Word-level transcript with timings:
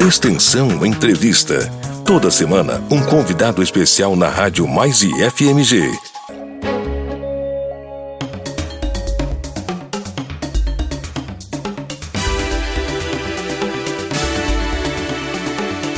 Extensão 0.00 0.84
Entrevista. 0.84 1.70
Toda 2.06 2.30
semana, 2.30 2.82
um 2.90 3.02
convidado 3.02 3.62
especial 3.62 4.16
na 4.16 4.30
Rádio 4.30 4.66
Mais 4.66 5.02
e 5.02 5.10
FMG. 5.30 5.92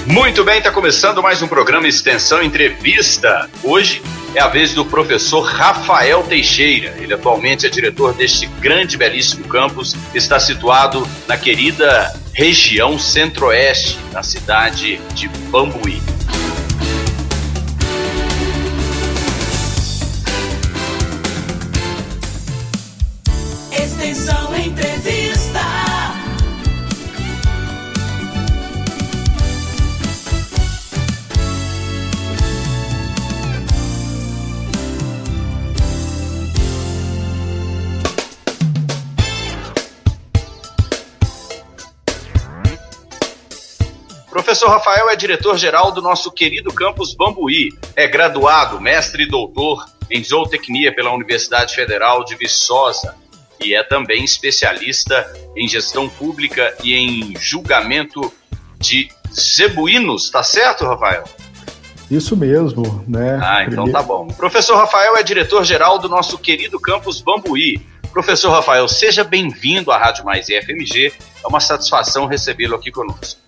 Muito 0.04 0.44
bem, 0.44 0.58
está 0.58 0.72
começando 0.72 1.22
mais 1.22 1.40
um 1.40 1.46
programa 1.46 1.86
Extensão 1.86 2.42
Entrevista. 2.42 3.48
Hoje 3.62 4.02
é 4.34 4.40
a 4.40 4.48
vez 4.48 4.74
do 4.74 4.84
professor 4.84 5.42
Rafael 5.42 6.24
Teixeira. 6.24 6.96
Ele 6.98 7.14
atualmente 7.14 7.66
é 7.66 7.70
diretor 7.70 8.12
deste 8.12 8.46
grande, 8.46 8.96
belíssimo 8.96 9.46
campus. 9.46 9.94
Está 10.12 10.40
situado 10.40 11.08
na 11.28 11.38
querida 11.38 12.12
região 12.34 12.98
centro-oeste, 12.98 13.98
na 14.12 14.22
cidade 14.22 14.96
de 15.14 15.28
Bambuí. 15.50 16.00
Professor 44.62 44.68
Rafael 44.70 45.10
é 45.10 45.16
diretor-geral 45.16 45.90
do 45.90 46.00
nosso 46.00 46.30
querido 46.30 46.72
campus 46.72 47.14
Bambuí. 47.14 47.70
É 47.96 48.06
graduado, 48.06 48.80
mestre 48.80 49.24
e 49.24 49.26
doutor 49.26 49.84
em 50.08 50.22
zootecnia 50.22 50.94
pela 50.94 51.12
Universidade 51.12 51.74
Federal 51.74 52.24
de 52.24 52.36
Viçosa 52.36 53.16
e 53.60 53.74
é 53.74 53.82
também 53.82 54.22
especialista 54.22 55.28
em 55.56 55.66
gestão 55.66 56.08
pública 56.08 56.76
e 56.84 56.94
em 56.94 57.34
julgamento 57.40 58.32
de 58.78 59.08
zebuínos, 59.34 60.30
tá 60.30 60.44
certo, 60.44 60.84
Rafael? 60.84 61.24
Isso 62.08 62.36
mesmo, 62.36 63.04
né? 63.08 63.40
Ah, 63.42 63.62
então 63.62 63.84
Primeiro... 63.84 63.92
tá 63.92 64.02
bom. 64.02 64.28
O 64.28 64.34
professor 64.34 64.76
Rafael 64.76 65.16
é 65.16 65.24
diretor-geral 65.24 65.98
do 65.98 66.08
nosso 66.08 66.38
querido 66.38 66.78
campus 66.78 67.20
Bambuí. 67.20 67.84
Professor 68.12 68.50
Rafael, 68.50 68.86
seja 68.86 69.24
bem-vindo 69.24 69.90
à 69.90 69.98
Rádio 69.98 70.24
Mais 70.24 70.48
e 70.48 70.62
FMG. 70.62 71.12
É 71.44 71.48
uma 71.48 71.58
satisfação 71.58 72.26
recebê-lo 72.26 72.76
aqui 72.76 72.92
conosco. 72.92 73.42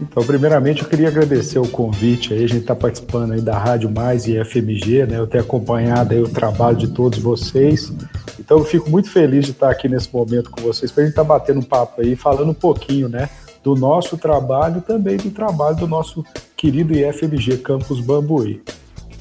Então, 0.00 0.24
primeiramente, 0.24 0.82
eu 0.82 0.88
queria 0.88 1.08
agradecer 1.08 1.58
o 1.58 1.68
convite 1.68 2.32
aí, 2.32 2.44
a 2.44 2.48
gente 2.48 2.62
está 2.62 2.74
participando 2.74 3.32
aí 3.32 3.40
da 3.40 3.58
Rádio 3.58 3.90
Mais 3.90 4.26
e 4.26 4.42
FMG, 4.44 5.06
né? 5.06 5.18
Eu 5.18 5.26
tenho 5.26 5.44
acompanhado 5.44 6.14
aí 6.14 6.20
o 6.20 6.28
trabalho 6.28 6.76
de 6.76 6.88
todos 6.88 7.18
vocês. 7.18 7.92
Então, 8.38 8.58
eu 8.58 8.64
fico 8.64 8.90
muito 8.90 9.10
feliz 9.10 9.44
de 9.44 9.52
estar 9.52 9.70
aqui 9.70 9.88
nesse 9.88 10.12
momento 10.12 10.50
com 10.50 10.62
vocês, 10.62 10.90
para 10.90 11.02
a 11.02 11.06
gente 11.06 11.12
estar 11.12 11.22
tá 11.22 11.28
batendo 11.28 11.60
um 11.60 11.62
papo 11.62 12.00
aí, 12.00 12.16
falando 12.16 12.50
um 12.50 12.54
pouquinho, 12.54 13.08
né? 13.08 13.28
Do 13.62 13.74
nosso 13.74 14.18
trabalho 14.18 14.78
e 14.78 14.80
também 14.82 15.16
do 15.16 15.30
trabalho 15.30 15.76
do 15.76 15.88
nosso 15.88 16.24
querido 16.56 16.92
IFMG 16.92 17.58
Campus 17.58 18.00
Bambuí. 18.00 18.62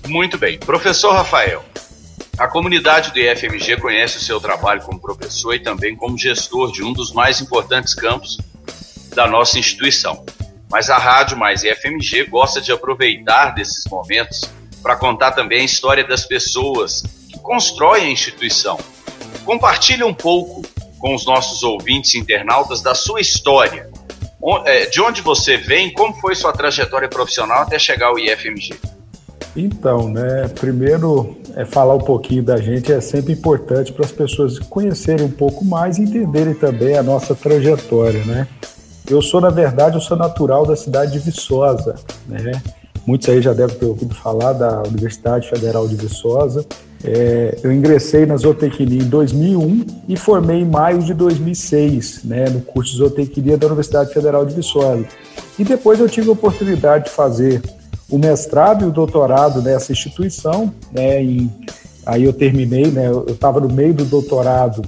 Muito 0.07 0.37
bem. 0.37 0.57
Professor 0.57 1.13
Rafael, 1.13 1.63
a 2.37 2.47
comunidade 2.47 3.11
do 3.11 3.19
IFMG 3.19 3.77
conhece 3.77 4.17
o 4.17 4.21
seu 4.21 4.39
trabalho 4.39 4.81
como 4.81 4.99
professor 4.99 5.53
e 5.53 5.59
também 5.59 5.95
como 5.95 6.17
gestor 6.17 6.71
de 6.71 6.83
um 6.83 6.91
dos 6.91 7.13
mais 7.13 7.39
importantes 7.39 7.93
campos 7.93 8.37
da 9.15 9.27
nossa 9.27 9.59
instituição. 9.59 10.25
Mas 10.73 10.89
a 10.89 10.97
Rádio 10.97 11.37
Mais 11.37 11.63
e 11.63 11.71
FMG 11.71 12.25
gosta 12.25 12.59
de 12.59 12.71
aproveitar 12.71 13.53
desses 13.53 13.85
momentos 13.85 14.41
para 14.81 14.95
contar 14.95 15.31
também 15.33 15.61
a 15.61 15.63
história 15.63 16.03
das 16.03 16.25
pessoas 16.25 17.03
que 17.29 17.37
constroem 17.37 18.05
a 18.05 18.09
instituição. 18.09 18.79
Compartilhe 19.45 20.03
um 20.03 20.15
pouco 20.15 20.63
com 20.97 21.13
os 21.13 21.27
nossos 21.27 21.61
ouvintes 21.61 22.15
internautas 22.15 22.81
da 22.81 22.95
sua 22.95 23.21
história. 23.21 23.87
É, 24.65 24.87
de 24.87 24.99
onde 24.99 25.21
você 25.21 25.57
vem, 25.57 25.93
como 25.93 26.15
foi 26.15 26.33
sua 26.33 26.51
trajetória 26.51 27.07
profissional 27.07 27.59
até 27.59 27.77
chegar 27.77 28.07
ao 28.07 28.17
IFMG? 28.17 28.73
Então, 29.55 30.09
né, 30.09 30.47
primeiro 30.59 31.37
é 31.55 31.65
falar 31.65 31.93
um 31.93 32.01
pouquinho 32.01 32.41
da 32.41 32.57
gente 32.57 32.91
é 32.91 32.99
sempre 32.99 33.33
importante 33.33 33.93
para 33.93 34.05
as 34.05 34.11
pessoas 34.11 34.57
conhecerem 34.57 35.27
um 35.27 35.31
pouco 35.31 35.63
mais 35.63 35.99
e 35.99 36.01
entenderem 36.01 36.55
também 36.55 36.97
a 36.97 37.03
nossa 37.03 37.35
trajetória, 37.35 38.25
né? 38.25 38.47
Eu 39.09 39.21
sou, 39.21 39.41
na 39.41 39.49
verdade, 39.49 39.95
eu 39.95 40.01
sou 40.01 40.17
natural 40.17 40.65
da 40.65 40.75
cidade 40.75 41.11
de 41.13 41.19
Viçosa, 41.19 41.95
né? 42.27 42.61
Muitos 43.05 43.27
aí 43.27 43.41
já 43.41 43.53
devem 43.53 43.75
ter 43.75 43.85
ouvido 43.85 44.15
falar 44.15 44.53
da 44.53 44.81
Universidade 44.83 45.49
Federal 45.49 45.87
de 45.87 45.95
Viçosa. 45.95 46.65
É, 47.03 47.57
eu 47.61 47.69
ingressei 47.69 48.25
na 48.25 48.37
zootecnia 48.37 49.03
em 49.03 49.09
2001 49.09 49.85
e 50.07 50.15
formei 50.15 50.61
em 50.61 50.65
maio 50.65 50.99
de 50.99 51.13
2006, 51.13 52.21
né, 52.23 52.45
no 52.49 52.61
curso 52.61 52.93
de 52.93 52.99
zootecnia 52.99 53.57
da 53.57 53.67
Universidade 53.67 54.13
Federal 54.13 54.45
de 54.45 54.55
Viçosa. 54.55 55.05
E 55.59 55.65
depois 55.65 55.99
eu 55.99 56.07
tive 56.07 56.29
a 56.29 56.31
oportunidade 56.31 57.05
de 57.05 57.09
fazer 57.09 57.61
o 58.09 58.17
mestrado 58.17 58.85
e 58.85 58.87
o 58.87 58.91
doutorado 58.91 59.61
nessa 59.61 59.91
instituição, 59.91 60.73
né, 60.93 61.17
aí 62.05 62.23
eu 62.23 62.31
terminei, 62.31 62.87
né, 62.87 63.09
eu 63.09 63.25
estava 63.27 63.59
no 63.59 63.67
meio 63.67 63.93
do 63.93 64.05
doutorado 64.05 64.81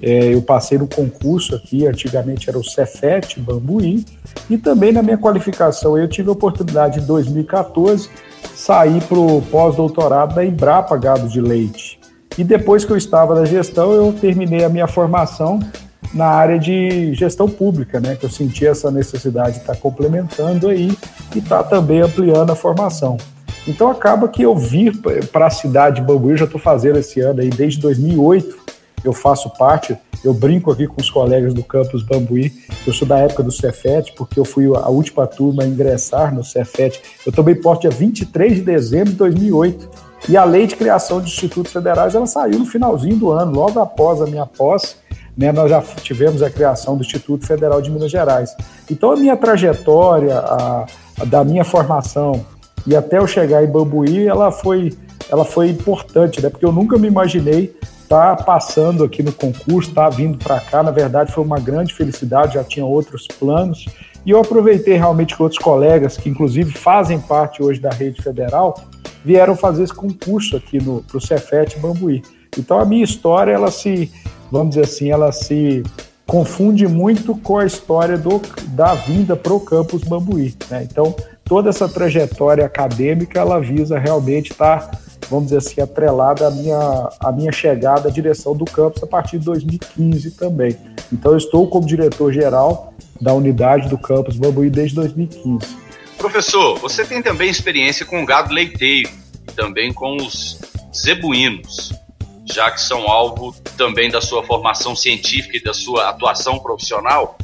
é, 0.00 0.34
eu 0.34 0.42
passei 0.42 0.78
no 0.78 0.86
concurso 0.86 1.54
aqui, 1.54 1.86
antigamente 1.86 2.48
era 2.48 2.58
o 2.58 2.64
Cefet 2.64 3.40
Bambuí, 3.40 4.04
e 4.50 4.58
também 4.58 4.92
na 4.92 5.02
minha 5.02 5.16
qualificação 5.16 5.96
eu 5.96 6.06
tive 6.08 6.28
a 6.28 6.32
oportunidade 6.32 7.00
em 7.00 7.04
2014 7.04 8.08
sair 8.54 9.02
para 9.04 9.18
o 9.18 9.42
pós-doutorado 9.42 10.34
da 10.34 10.44
Embrapa 10.44 10.96
Gado 10.96 11.28
de 11.28 11.40
Leite. 11.40 11.98
E 12.38 12.44
depois 12.44 12.84
que 12.84 12.92
eu 12.92 12.96
estava 12.96 13.34
na 13.34 13.46
gestão, 13.46 13.92
eu 13.92 14.12
terminei 14.12 14.64
a 14.64 14.68
minha 14.68 14.86
formação 14.86 15.58
na 16.12 16.26
área 16.26 16.58
de 16.58 17.14
gestão 17.14 17.48
pública, 17.48 17.98
né? 17.98 18.14
Que 18.14 18.26
eu 18.26 18.30
senti 18.30 18.66
essa 18.66 18.90
necessidade 18.90 19.52
de 19.52 19.58
estar 19.60 19.74
tá 19.74 19.80
complementando 19.80 20.68
aí 20.68 20.96
e 21.34 21.38
estar 21.38 21.62
tá 21.62 21.64
também 21.64 22.02
ampliando 22.02 22.50
a 22.50 22.56
formação. 22.56 23.16
Então 23.66 23.90
acaba 23.90 24.28
que 24.28 24.42
eu 24.42 24.54
vir 24.54 24.96
para 25.32 25.46
a 25.46 25.50
cidade 25.50 25.96
de 25.96 26.06
Bambuí, 26.06 26.36
já 26.36 26.44
estou 26.44 26.60
fazendo 26.60 26.98
esse 26.98 27.20
ano 27.20 27.40
aí 27.40 27.50
desde 27.50 27.80
2008, 27.80 28.65
eu 29.08 29.12
faço 29.12 29.50
parte, 29.50 29.96
eu 30.24 30.34
brinco 30.34 30.70
aqui 30.70 30.86
com 30.86 31.00
os 31.00 31.10
colegas 31.10 31.54
do 31.54 31.62
campus 31.62 32.02
Bambuí, 32.02 32.52
eu 32.86 32.92
sou 32.92 33.06
da 33.06 33.18
época 33.18 33.42
do 33.42 33.52
Cefet, 33.52 34.12
porque 34.16 34.38
eu 34.38 34.44
fui 34.44 34.66
a 34.66 34.88
última 34.88 35.26
turma 35.26 35.62
a 35.62 35.66
ingressar 35.66 36.34
no 36.34 36.42
Cefet. 36.42 37.00
Eu 37.24 37.32
tomei 37.32 37.54
posse 37.54 37.82
dia 37.82 37.90
23 37.90 38.56
de 38.56 38.60
dezembro 38.62 39.10
de 39.10 39.16
2008. 39.16 39.88
E 40.28 40.36
a 40.36 40.44
lei 40.44 40.66
de 40.66 40.74
criação 40.74 41.20
de 41.20 41.28
institutos 41.28 41.72
federais, 41.72 42.14
ela 42.14 42.26
saiu 42.26 42.58
no 42.58 42.66
finalzinho 42.66 43.16
do 43.16 43.30
ano, 43.30 43.52
logo 43.52 43.78
após 43.78 44.20
a 44.20 44.26
minha 44.26 44.46
posse, 44.46 44.96
né, 45.36 45.52
nós 45.52 45.70
já 45.70 45.80
tivemos 45.80 46.42
a 46.42 46.50
criação 46.50 46.96
do 46.96 47.02
Instituto 47.02 47.46
Federal 47.46 47.80
de 47.82 47.90
Minas 47.90 48.10
Gerais. 48.10 48.56
Então 48.90 49.12
a 49.12 49.16
minha 49.16 49.36
trajetória, 49.36 50.38
a, 50.38 50.86
a 51.20 51.24
da 51.24 51.44
minha 51.44 51.62
formação 51.62 52.44
e 52.86 52.96
até 52.96 53.18
eu 53.18 53.26
chegar 53.26 53.62
em 53.62 53.66
Bambuí, 53.66 54.26
ela 54.26 54.50
foi, 54.50 54.96
ela 55.30 55.44
foi 55.44 55.68
importante, 55.68 56.40
né, 56.42 56.48
porque 56.48 56.64
eu 56.64 56.72
nunca 56.72 56.96
me 56.96 57.06
imaginei 57.06 57.76
tá 58.08 58.36
passando 58.36 59.04
aqui 59.04 59.22
no 59.22 59.32
concurso, 59.32 59.92
tá 59.92 60.08
vindo 60.08 60.38
para 60.38 60.60
cá. 60.60 60.82
Na 60.82 60.90
verdade, 60.90 61.32
foi 61.32 61.44
uma 61.44 61.58
grande 61.58 61.94
felicidade, 61.94 62.54
já 62.54 62.64
tinha 62.64 62.84
outros 62.84 63.26
planos. 63.26 63.86
E 64.24 64.30
eu 64.30 64.40
aproveitei 64.40 64.94
realmente 64.94 65.36
que 65.36 65.42
outros 65.42 65.62
colegas, 65.62 66.16
que 66.16 66.28
inclusive 66.28 66.72
fazem 66.72 67.20
parte 67.20 67.62
hoje 67.62 67.80
da 67.80 67.90
rede 67.90 68.22
federal, 68.22 68.80
vieram 69.24 69.54
fazer 69.54 69.84
esse 69.84 69.94
concurso 69.94 70.56
aqui 70.56 70.82
no 70.82 71.02
pro 71.02 71.20
Cefet 71.20 71.78
Bambuí. 71.78 72.22
Então 72.58 72.80
a 72.80 72.84
minha 72.84 73.04
história, 73.04 73.52
ela 73.52 73.70
se, 73.70 74.10
vamos 74.50 74.70
dizer 74.70 74.84
assim, 74.84 75.10
ela 75.10 75.30
se 75.30 75.82
confunde 76.26 76.88
muito 76.88 77.36
com 77.36 77.58
a 77.58 77.66
história 77.66 78.18
do, 78.18 78.40
da 78.68 78.94
vinda 78.94 79.36
para 79.36 79.52
o 79.52 79.60
campus 79.60 80.02
Bambuí. 80.02 80.54
Né? 80.70 80.86
Então 80.90 81.14
toda 81.44 81.70
essa 81.70 81.88
trajetória 81.88 82.66
acadêmica, 82.66 83.38
ela 83.38 83.60
visa 83.60 83.98
realmente 83.98 84.50
estar 84.50 84.88
tá 84.88 84.98
vamos 85.28 85.46
dizer 85.46 85.58
assim, 85.58 85.80
atrelada 85.80 86.46
à 86.46 86.50
minha, 86.50 87.10
à 87.20 87.32
minha 87.32 87.52
chegada 87.52 88.08
à 88.08 88.12
direção 88.12 88.56
do 88.56 88.64
campus 88.64 89.02
a 89.02 89.06
partir 89.06 89.38
de 89.38 89.44
2015 89.44 90.32
também. 90.32 90.76
Então, 91.12 91.32
eu 91.32 91.38
estou 91.38 91.68
como 91.68 91.86
diretor-geral 91.86 92.92
da 93.20 93.32
unidade 93.32 93.88
do 93.88 93.98
campus 93.98 94.36
Bambuí 94.36 94.70
desde 94.70 94.94
2015. 94.96 95.86
Professor, 96.18 96.78
você 96.78 97.04
tem 97.04 97.22
também 97.22 97.50
experiência 97.50 98.04
com 98.04 98.22
o 98.22 98.26
gado 98.26 98.52
leiteiro 98.52 99.10
e 99.48 99.52
também 99.52 99.92
com 99.92 100.16
os 100.16 100.58
zebuínos, 100.94 101.92
já 102.44 102.70
que 102.70 102.80
são 102.80 103.08
alvo 103.08 103.54
também 103.76 104.10
da 104.10 104.20
sua 104.20 104.42
formação 104.42 104.96
científica 104.96 105.56
e 105.56 105.62
da 105.62 105.74
sua 105.74 106.08
atuação 106.08 106.58
profissional. 106.58 107.36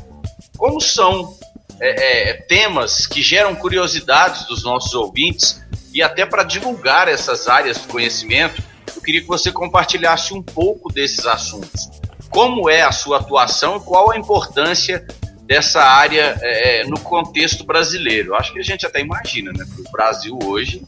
Como 0.56 0.80
são 0.80 1.36
é, 1.80 2.30
é, 2.30 2.32
temas 2.34 3.06
que 3.06 3.20
geram 3.20 3.54
curiosidades 3.54 4.46
dos 4.46 4.64
nossos 4.64 4.94
ouvintes 4.94 5.61
e 5.92 6.02
até 6.02 6.24
para 6.24 6.42
divulgar 6.42 7.08
essas 7.08 7.48
áreas 7.48 7.80
de 7.80 7.88
conhecimento, 7.88 8.62
eu 8.94 9.02
queria 9.02 9.20
que 9.20 9.26
você 9.26 9.50
compartilhasse 9.50 10.34
um 10.34 10.42
pouco 10.42 10.92
desses 10.92 11.26
assuntos. 11.26 11.90
Como 12.30 12.70
é 12.70 12.82
a 12.82 12.92
sua 12.92 13.18
atuação 13.18 13.76
e 13.76 13.80
qual 13.80 14.10
a 14.10 14.16
importância 14.16 15.06
dessa 15.42 15.82
área 15.82 16.38
é, 16.40 16.84
no 16.84 16.98
contexto 17.00 17.64
brasileiro. 17.64 18.34
Acho 18.34 18.52
que 18.52 18.60
a 18.60 18.62
gente 18.62 18.86
até 18.86 19.00
imagina, 19.00 19.52
né? 19.52 19.66
O 19.86 19.90
Brasil 19.90 20.38
hoje 20.44 20.82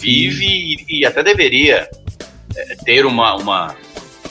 vive 0.00 0.44
e, 0.44 1.00
e 1.00 1.06
até 1.06 1.22
deveria 1.22 1.88
é, 2.56 2.76
ter 2.84 3.06
uma, 3.06 3.36
uma 3.36 3.76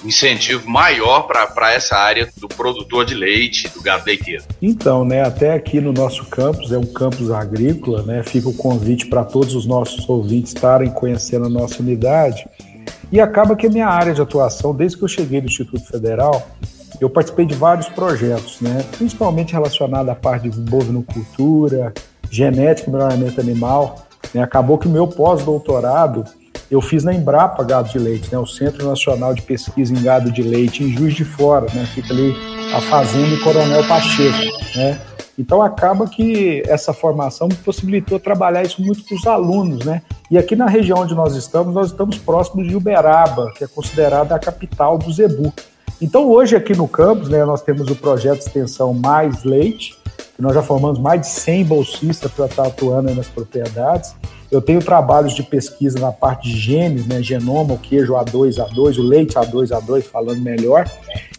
incentivo 0.06 0.70
maior 0.70 1.24
para 1.24 1.74
essa 1.74 1.96
área 1.96 2.30
do 2.38 2.48
produtor 2.48 3.06
de 3.06 3.16
leite, 3.16 3.68
do 3.70 3.82
gado 3.82 4.04
leiteiro? 4.06 4.44
Então, 4.62 5.04
né, 5.04 5.24
até 5.24 5.54
aqui 5.54 5.82
no 5.82 5.92
nosso 5.92 6.26
campus, 6.26 6.72
é 6.72 6.78
um 6.78 6.86
campus 6.86 7.32
agrícola, 7.32 8.04
né, 8.04 8.24
fica 8.24 8.50
o 8.50 8.54
convite 8.54 9.08
para 9.08 9.24
todos 9.24 9.56
os 9.56 9.66
nossos 9.66 10.08
ouvintes 10.08 10.54
estarem 10.54 10.90
conhecendo 10.90 11.46
a 11.46 11.50
nossa 11.50 11.82
unidade. 11.82 12.48
E 13.12 13.20
acaba 13.20 13.56
que 13.56 13.68
a 13.68 13.70
minha 13.70 13.88
área 13.88 14.14
de 14.14 14.22
atuação, 14.22 14.74
desde 14.74 14.98
que 14.98 15.04
eu 15.04 15.08
cheguei 15.08 15.42
no 15.42 15.48
Instituto 15.48 15.86
Federal, 15.86 16.48
eu 17.00 17.10
participei 17.10 17.46
de 17.46 17.56
vários 17.56 17.90
projetos, 17.90 18.62
né, 18.62 18.84
principalmente 18.98 19.54
relacionado 19.54 20.10
à 20.10 20.16
parte 20.16 20.50
de 20.50 20.60
bovinocultura, 20.60 21.94
genética 22.30 22.90
e 22.90 22.94
melhoramento 22.94 23.40
animal. 23.40 24.06
Né, 24.34 24.42
acabou 24.42 24.78
que 24.78 24.88
o 24.88 24.92
meu 24.92 25.08
pós-doutorado 25.08 26.26
eu 26.70 26.82
fiz 26.82 27.04
na 27.04 27.14
Embrapa 27.14 27.64
Gado 27.64 27.90
de 27.90 28.00
Leite, 28.00 28.32
né, 28.32 28.38
o 28.38 28.46
Centro 28.46 28.88
Nacional 28.88 29.34
de 29.34 29.42
Pesquisa 29.42 29.94
em 29.94 30.02
Gado 30.02 30.32
de 30.32 30.42
Leite, 30.42 30.84
em 30.84 30.90
Juiz 30.90 31.14
de 31.14 31.26
Fora, 31.26 31.68
né, 31.74 31.86
fica 31.94 32.14
ali 32.14 32.36
a 32.74 32.82
Fazenda 32.82 33.36
e 33.36 33.40
Coronel 33.40 33.88
Pacheco, 33.88 34.78
né. 34.78 35.00
Então 35.38 35.62
acaba 35.62 36.08
que 36.08 36.64
essa 36.66 36.94
formação 36.94 37.48
me 37.48 37.56
possibilitou 37.56 38.20
trabalhar 38.20 38.64
isso 38.64 38.82
muito 38.82 39.04
com 39.06 39.16
os 39.16 39.28
alunos, 39.28 39.84
né? 39.84 40.02
E 40.32 40.38
aqui 40.38 40.56
na 40.56 40.66
região 40.66 41.00
onde 41.00 41.14
nós 41.14 41.36
estamos, 41.36 41.74
nós 41.74 41.88
estamos 41.88 42.18
próximos 42.18 42.68
de 42.68 42.76
Uberaba, 42.76 43.52
que 43.54 43.64
é 43.64 43.68
considerada 43.68 44.34
a 44.34 44.40
capital 44.40 44.98
do 44.98 45.12
zebu. 45.12 45.54
Então 46.02 46.30
hoje 46.30 46.56
aqui 46.56 46.74
no 46.76 46.88
campus, 46.88 47.30
né, 47.30 47.44
nós 47.44 47.62
temos 47.62 47.90
o 47.90 47.96
projeto 47.96 48.40
de 48.40 48.46
extensão 48.46 48.94
Mais 48.94 49.44
Leite, 49.44 49.98
que 50.36 50.42
nós 50.42 50.54
já 50.54 50.62
formamos 50.62 51.00
mais 51.00 51.22
de 51.22 51.28
100 51.28 51.66
bolsistas 51.66 52.32
para 52.32 52.46
estar 52.46 52.68
atuando 52.68 53.14
nas 53.14 53.28
propriedades. 53.28 54.16
Eu 54.52 54.62
tenho 54.62 54.80
trabalhos 54.80 55.34
de 55.34 55.44
pesquisa 55.44 56.00
na 56.00 56.12
parte 56.12 56.50
de 56.50 56.58
genes, 56.58 57.06
né, 57.08 57.22
genoma, 57.22 57.74
o 57.74 57.78
queijo 57.78 58.14
A2A2, 58.14 58.98
o 58.98 59.02
leite 59.02 59.36
A2A2, 59.36 60.04
falando 60.04 60.42
melhor. 60.42 60.90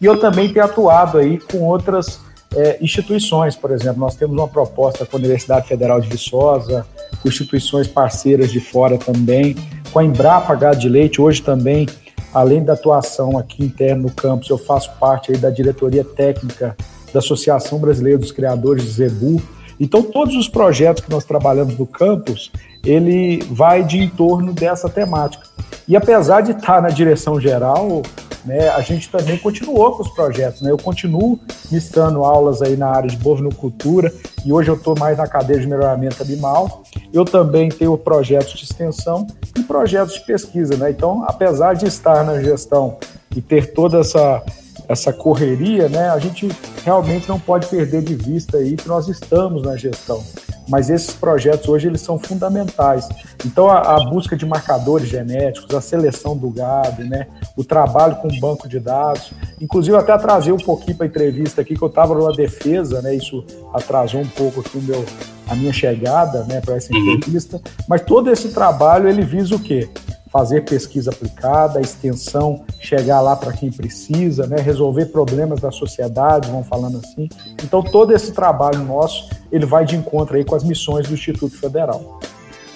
E 0.00 0.04
eu 0.04 0.18
também 0.18 0.52
tenho 0.52 0.64
atuado 0.64 1.18
aí 1.18 1.38
com 1.38 1.58
outras 1.62 2.20
é, 2.54 2.78
instituições, 2.80 3.56
por 3.56 3.70
exemplo, 3.70 4.00
nós 4.00 4.14
temos 4.14 4.36
uma 4.36 4.48
proposta 4.48 5.04
com 5.04 5.16
a 5.16 5.20
Universidade 5.20 5.68
Federal 5.68 6.00
de 6.00 6.08
Viçosa, 6.08 6.86
com 7.20 7.28
instituições 7.28 7.86
parceiras 7.86 8.50
de 8.50 8.60
fora 8.60 8.98
também, 8.98 9.56
com 9.92 9.98
a 9.98 10.04
Embrapa 10.04 10.54
Gado 10.54 10.78
de 10.78 10.88
Leite, 10.88 11.20
hoje 11.20 11.42
também, 11.42 11.86
além 12.32 12.64
da 12.64 12.72
atuação 12.72 13.38
aqui 13.38 13.64
interna 13.64 14.02
no 14.02 14.10
campus, 14.10 14.48
eu 14.48 14.58
faço 14.58 14.90
parte 14.98 15.32
aí 15.32 15.38
da 15.38 15.50
diretoria 15.50 16.04
técnica 16.04 16.76
da 17.12 17.18
Associação 17.18 17.78
Brasileira 17.78 18.18
dos 18.18 18.32
Criadores 18.32 18.84
de 18.84 18.90
Zebu, 18.90 19.42
então, 19.78 20.02
todos 20.02 20.34
os 20.34 20.48
projetos 20.48 21.04
que 21.04 21.10
nós 21.10 21.24
trabalhamos 21.24 21.78
no 21.78 21.86
campus, 21.86 22.50
ele 22.86 23.42
vai 23.50 23.82
de 23.82 23.98
em 23.98 24.08
torno 24.08 24.52
dessa 24.52 24.88
temática. 24.88 25.44
E 25.88 25.96
apesar 25.96 26.40
de 26.40 26.52
estar 26.52 26.80
na 26.80 26.88
direção 26.88 27.40
geral, 27.40 28.02
né, 28.44 28.68
a 28.68 28.80
gente 28.80 29.10
também 29.10 29.36
continuou 29.36 29.96
com 29.96 30.02
os 30.02 30.10
projetos. 30.10 30.62
Né? 30.62 30.70
Eu 30.70 30.78
continuo 30.78 31.38
ministrando 31.70 32.24
aulas 32.24 32.62
aí 32.62 32.76
na 32.76 32.88
área 32.88 33.10
de 33.10 33.16
bovinocultura 33.16 34.12
e 34.44 34.52
hoje 34.52 34.70
eu 34.70 34.76
estou 34.76 34.96
mais 34.96 35.18
na 35.18 35.26
cadeia 35.26 35.58
de 35.58 35.66
melhoramento 35.66 36.22
animal. 36.22 36.82
Eu 37.12 37.24
também 37.24 37.68
tenho 37.68 37.98
projetos 37.98 38.54
de 38.54 38.64
extensão 38.64 39.26
e 39.56 39.62
projetos 39.64 40.14
de 40.14 40.20
pesquisa. 40.24 40.76
Né? 40.76 40.90
Então, 40.90 41.24
apesar 41.26 41.74
de 41.74 41.86
estar 41.86 42.24
na 42.24 42.40
gestão 42.40 42.98
e 43.34 43.42
ter 43.42 43.72
toda 43.72 43.98
essa 43.98 44.42
essa 44.88 45.12
correria, 45.12 45.88
né, 45.88 46.10
a 46.10 46.18
gente 46.20 46.48
realmente 46.84 47.28
não 47.28 47.40
pode 47.40 47.66
perder 47.66 48.02
de 48.02 48.14
vista 48.14 48.58
aí 48.58 48.76
que 48.76 48.86
nós 48.86 49.08
estamos 49.08 49.64
na 49.64 49.76
gestão. 49.76 50.22
Mas 50.68 50.90
esses 50.90 51.14
projetos 51.14 51.68
hoje 51.68 51.86
eles 51.86 52.00
são 52.00 52.18
fundamentais. 52.18 53.08
Então 53.44 53.70
a, 53.70 53.96
a 53.96 54.04
busca 54.10 54.36
de 54.36 54.44
marcadores 54.44 55.08
genéticos, 55.08 55.74
a 55.74 55.80
seleção 55.80 56.36
do 56.36 56.50
gado, 56.50 57.04
né, 57.04 57.26
o 57.56 57.64
trabalho 57.64 58.16
com 58.16 58.28
o 58.28 58.40
banco 58.40 58.68
de 58.68 58.78
dados, 58.78 59.32
inclusive 59.60 59.96
até 59.96 60.12
atrasei 60.12 60.52
um 60.52 60.58
pouquinho 60.58 60.96
para 60.96 61.06
a 61.06 61.08
entrevista 61.08 61.60
aqui 61.60 61.76
que 61.76 61.82
eu 61.82 61.88
estava 61.88 62.14
numa 62.14 62.32
defesa, 62.32 63.00
né, 63.02 63.14
isso 63.14 63.44
atrasou 63.72 64.20
um 64.20 64.28
pouco 64.28 64.60
aqui 64.60 64.76
o 64.76 64.82
meu 64.82 65.04
a 65.48 65.54
minha 65.54 65.72
chegada, 65.72 66.44
né, 66.44 66.60
para 66.60 66.74
essa 66.74 66.92
uhum. 66.92 67.12
entrevista. 67.12 67.60
Mas 67.88 68.02
todo 68.02 68.30
esse 68.30 68.48
trabalho 68.48 69.08
ele 69.08 69.22
visa 69.22 69.54
o 69.54 69.60
quê? 69.60 69.88
Fazer 70.36 70.66
pesquisa 70.66 71.10
aplicada, 71.10 71.80
extensão, 71.80 72.62
chegar 72.78 73.22
lá 73.22 73.34
para 73.34 73.54
quem 73.54 73.72
precisa, 73.72 74.46
né, 74.46 74.60
resolver 74.60 75.06
problemas 75.06 75.60
da 75.60 75.70
sociedade, 75.70 76.50
vamos 76.50 76.68
falando 76.68 76.98
assim. 76.98 77.26
Então 77.64 77.82
todo 77.82 78.14
esse 78.14 78.32
trabalho 78.32 78.80
nosso, 78.80 79.30
ele 79.50 79.64
vai 79.64 79.86
de 79.86 79.96
encontro 79.96 80.36
aí 80.36 80.44
com 80.44 80.54
as 80.54 80.62
missões 80.62 81.08
do 81.08 81.14
Instituto 81.14 81.58
Federal. 81.58 82.20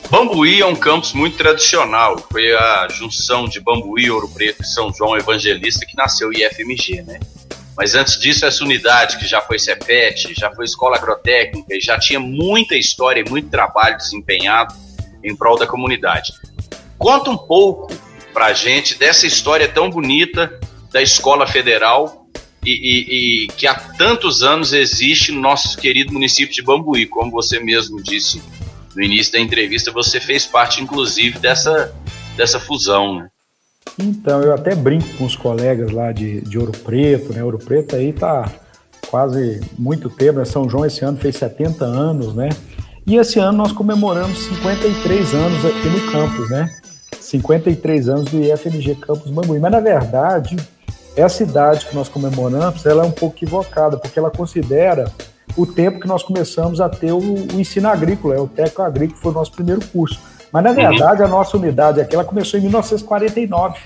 Bambuí 0.08 0.62
é 0.62 0.66
um 0.66 0.74
campus 0.74 1.12
muito 1.12 1.36
tradicional, 1.36 2.16
foi 2.32 2.50
a 2.50 2.88
junção 2.88 3.46
de 3.46 3.60
Bambuí, 3.60 4.10
Ouro 4.10 4.30
Preto 4.30 4.62
e 4.62 4.66
São 4.66 4.90
João 4.94 5.18
Evangelista 5.18 5.84
que 5.84 5.94
nasceu 5.94 6.30
o 6.30 6.32
IFMG, 6.32 7.02
né? 7.02 7.20
Mas 7.76 7.94
antes 7.94 8.18
disso, 8.18 8.46
essa 8.46 8.64
unidade 8.64 9.18
que 9.18 9.26
já 9.26 9.42
foi 9.42 9.58
Cefet, 9.58 10.34
já 10.34 10.50
foi 10.50 10.64
escola 10.64 10.96
agrotécnica 10.96 11.78
já 11.78 11.98
tinha 11.98 12.18
muita 12.18 12.74
história 12.74 13.20
e 13.20 13.28
muito 13.28 13.50
trabalho 13.50 13.98
desempenhado 13.98 14.74
em 15.22 15.36
prol 15.36 15.58
da 15.58 15.66
comunidade. 15.66 16.32
Conta 17.00 17.30
um 17.30 17.36
pouco 17.38 17.90
para 18.30 18.46
a 18.46 18.52
gente 18.52 18.98
dessa 18.98 19.26
história 19.26 19.66
tão 19.66 19.88
bonita 19.88 20.60
da 20.92 21.00
Escola 21.00 21.46
Federal 21.46 22.26
e, 22.62 22.70
e, 22.72 23.44
e, 23.44 23.48
que 23.48 23.66
há 23.66 23.74
tantos 23.74 24.42
anos 24.42 24.74
existe 24.74 25.32
no 25.32 25.40
nosso 25.40 25.78
querido 25.78 26.12
município 26.12 26.54
de 26.54 26.60
Bambuí. 26.60 27.06
Como 27.06 27.30
você 27.30 27.58
mesmo 27.58 28.02
disse 28.02 28.42
no 28.94 29.02
início 29.02 29.32
da 29.32 29.40
entrevista, 29.40 29.90
você 29.90 30.20
fez 30.20 30.44
parte, 30.44 30.82
inclusive, 30.82 31.38
dessa, 31.38 31.90
dessa 32.36 32.60
fusão, 32.60 33.20
né? 33.20 33.28
Então, 33.98 34.42
eu 34.42 34.52
até 34.52 34.74
brinco 34.74 35.08
com 35.16 35.24
os 35.24 35.34
colegas 35.34 35.90
lá 35.90 36.12
de, 36.12 36.42
de 36.42 36.58
Ouro 36.58 36.72
Preto, 36.72 37.32
né? 37.32 37.42
Ouro 37.42 37.58
Preto 37.58 37.96
aí 37.96 38.12
tá 38.12 38.52
quase 39.08 39.62
muito 39.78 40.10
tempo, 40.10 40.40
né? 40.40 40.44
São 40.44 40.68
João 40.68 40.84
esse 40.84 41.02
ano 41.02 41.16
fez 41.16 41.36
70 41.36 41.82
anos, 41.82 42.34
né? 42.34 42.50
E 43.06 43.16
esse 43.16 43.38
ano 43.38 43.56
nós 43.56 43.72
comemoramos 43.72 44.38
53 44.38 45.34
anos 45.34 45.64
aqui 45.64 45.88
no 45.88 46.12
campus, 46.12 46.50
né? 46.50 46.68
53 47.20 48.08
anos 48.08 48.24
do 48.26 48.40
IFMG 48.40 48.96
Campus 48.96 49.30
Bambuí. 49.30 49.58
Mas, 49.58 49.72
na 49.72 49.80
verdade, 49.80 50.56
essa 51.16 51.42
idade 51.42 51.86
que 51.86 51.94
nós 51.94 52.08
comemoramos, 52.08 52.84
ela 52.86 53.04
é 53.04 53.06
um 53.06 53.10
pouco 53.10 53.36
equivocada, 53.36 53.96
porque 53.96 54.18
ela 54.18 54.30
considera 54.30 55.10
o 55.56 55.66
tempo 55.66 56.00
que 56.00 56.06
nós 56.06 56.22
começamos 56.22 56.80
a 56.80 56.88
ter 56.88 57.12
o, 57.12 57.18
o 57.18 57.60
ensino 57.60 57.88
agrícola, 57.88 58.34
é 58.34 58.40
o 58.40 58.46
técnico 58.46 58.82
agrícola, 58.82 59.20
foi 59.20 59.32
o 59.32 59.34
nosso 59.34 59.52
primeiro 59.52 59.84
curso. 59.88 60.20
Mas, 60.52 60.64
na 60.64 60.70
uhum. 60.70 60.76
verdade, 60.76 61.22
a 61.22 61.28
nossa 61.28 61.56
unidade 61.56 62.00
aqui, 62.00 62.14
ela 62.14 62.24
começou 62.24 62.58
em 62.58 62.62
1949. 62.62 63.78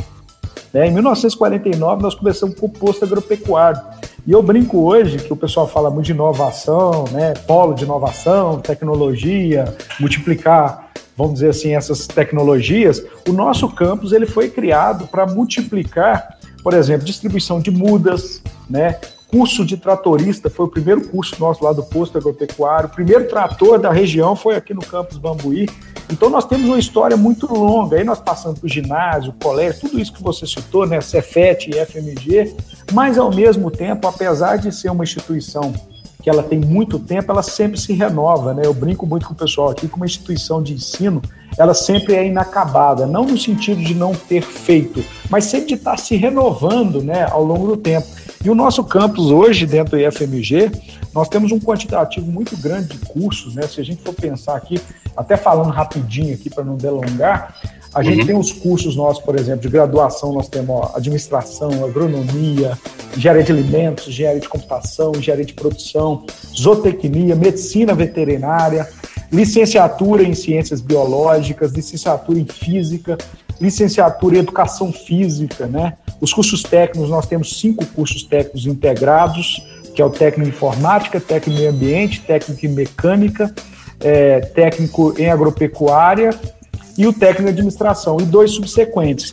Né? 0.72 0.86
Em 0.88 0.90
1949, 0.90 2.02
nós 2.02 2.14
começamos 2.14 2.58
com 2.58 2.66
o 2.66 2.70
posto 2.70 3.04
agropecuário. 3.04 3.80
E 4.26 4.32
eu 4.32 4.42
brinco 4.42 4.78
hoje 4.78 5.18
que 5.18 5.32
o 5.32 5.36
pessoal 5.36 5.68
fala 5.68 5.90
muito 5.90 6.06
de 6.06 6.12
inovação, 6.12 7.04
né? 7.12 7.34
polo 7.46 7.74
de 7.74 7.84
inovação, 7.84 8.58
tecnologia, 8.58 9.64
multiplicar 10.00 10.84
vamos 11.16 11.34
dizer 11.34 11.50
assim, 11.50 11.74
essas 11.74 12.06
tecnologias, 12.06 13.02
o 13.28 13.32
nosso 13.32 13.68
campus 13.68 14.12
ele 14.12 14.26
foi 14.26 14.50
criado 14.50 15.06
para 15.06 15.26
multiplicar, 15.26 16.38
por 16.62 16.74
exemplo, 16.74 17.04
distribuição 17.04 17.60
de 17.60 17.70
mudas, 17.70 18.42
né? 18.68 18.98
Curso 19.34 19.64
de 19.64 19.76
tratorista 19.76 20.48
foi 20.48 20.66
o 20.66 20.68
primeiro 20.68 21.08
curso 21.08 21.34
nosso 21.40 21.64
lá 21.64 21.72
do 21.72 21.82
posto 21.82 22.16
agropecuário. 22.16 22.86
O 22.86 22.92
primeiro 22.92 23.26
trator 23.26 23.80
da 23.80 23.90
região 23.90 24.36
foi 24.36 24.54
aqui 24.54 24.72
no 24.72 24.80
campus 24.80 25.18
Bambuí. 25.18 25.68
Então 26.08 26.30
nós 26.30 26.44
temos 26.44 26.66
uma 26.66 26.78
história 26.78 27.16
muito 27.16 27.52
longa. 27.52 27.96
Aí 27.96 28.04
nós 28.04 28.20
passamos 28.20 28.60
por 28.60 28.70
ginásio, 28.70 29.34
colégio, 29.42 29.80
tudo 29.80 29.98
isso 29.98 30.12
que 30.12 30.22
você 30.22 30.46
citou, 30.46 30.86
né? 30.86 31.00
Cefet 31.00 31.68
e 31.68 31.84
FMG. 31.84 32.54
Mas 32.92 33.18
ao 33.18 33.34
mesmo 33.34 33.72
tempo, 33.72 34.06
apesar 34.06 34.56
de 34.56 34.70
ser 34.70 34.90
uma 34.90 35.02
instituição 35.02 35.74
que 36.22 36.30
ela 36.30 36.44
tem 36.44 36.60
muito 36.60 37.00
tempo, 37.00 37.32
ela 37.32 37.42
sempre 37.42 37.78
se 37.78 37.92
renova, 37.92 38.54
né? 38.54 38.62
Eu 38.64 38.72
brinco 38.72 39.04
muito 39.04 39.26
com 39.26 39.32
o 39.32 39.36
pessoal 39.36 39.70
aqui, 39.70 39.88
que 39.88 39.96
uma 39.96 40.06
instituição 40.06 40.62
de 40.62 40.74
ensino, 40.74 41.20
ela 41.58 41.74
sempre 41.74 42.14
é 42.14 42.24
inacabada, 42.24 43.04
não 43.04 43.24
no 43.24 43.36
sentido 43.36 43.82
de 43.82 43.94
não 43.94 44.14
ter 44.14 44.42
feito, 44.42 45.04
mas 45.28 45.44
sempre 45.44 45.66
de 45.66 45.74
estar 45.74 45.98
se 45.98 46.14
renovando, 46.14 47.02
né, 47.02 47.26
ao 47.30 47.44
longo 47.44 47.66
do 47.66 47.76
tempo. 47.76 48.06
E 48.44 48.50
o 48.50 48.54
nosso 48.54 48.84
campus 48.84 49.30
hoje, 49.30 49.64
dentro 49.64 49.92
do 49.92 49.98
IFMG, 49.98 50.70
nós 51.14 51.30
temos 51.30 51.50
um 51.50 51.58
quantitativo 51.58 52.30
muito 52.30 52.54
grande 52.58 52.88
de 52.88 52.98
cursos, 53.06 53.54
né? 53.54 53.62
Se 53.62 53.80
a 53.80 53.84
gente 53.84 54.02
for 54.02 54.12
pensar 54.12 54.54
aqui, 54.54 54.78
até 55.16 55.34
falando 55.34 55.70
rapidinho 55.70 56.34
aqui 56.34 56.50
para 56.50 56.62
não 56.62 56.76
delongar, 56.76 57.54
a 57.94 58.02
gente 58.02 58.20
uhum. 58.20 58.26
tem 58.26 58.36
os 58.36 58.52
cursos 58.52 58.96
nossos, 58.96 59.24
por 59.24 59.34
exemplo, 59.36 59.62
de 59.62 59.68
graduação, 59.68 60.32
nós 60.32 60.46
temos 60.48 60.68
ó, 60.68 60.92
administração, 60.94 61.84
agronomia, 61.84 62.76
engenharia 63.16 63.44
de 63.44 63.52
alimentos, 63.52 64.08
engenharia 64.08 64.40
de 64.40 64.48
computação, 64.48 65.12
engenharia 65.16 65.46
de 65.46 65.54
produção, 65.54 66.26
zootecnia, 66.54 67.34
medicina 67.34 67.94
veterinária, 67.94 68.86
licenciatura 69.32 70.22
em 70.22 70.34
ciências 70.34 70.82
biológicas, 70.82 71.72
licenciatura 71.72 72.38
em 72.38 72.46
física, 72.46 73.16
licenciatura 73.58 74.36
em 74.36 74.40
educação 74.40 74.92
física, 74.92 75.66
né? 75.66 75.94
Os 76.24 76.32
cursos 76.32 76.62
técnicos, 76.62 77.10
nós 77.10 77.26
temos 77.26 77.60
cinco 77.60 77.84
cursos 77.84 78.22
técnicos 78.22 78.64
integrados, 78.64 79.62
que 79.94 80.00
é 80.00 80.04
o 80.06 80.08
técnico 80.08 80.48
em 80.48 80.54
informática, 80.54 81.20
técnico 81.20 81.60
em 81.60 81.66
ambiente, 81.66 82.22
técnico 82.22 82.64
em 82.64 82.70
mecânica, 82.70 83.54
é, 84.00 84.40
técnico 84.40 85.14
em 85.18 85.30
agropecuária 85.30 86.30
e 86.96 87.06
o 87.06 87.12
técnico 87.12 87.50
em 87.50 87.52
administração, 87.52 88.16
e 88.18 88.22
dois 88.22 88.52
subsequentes, 88.52 89.32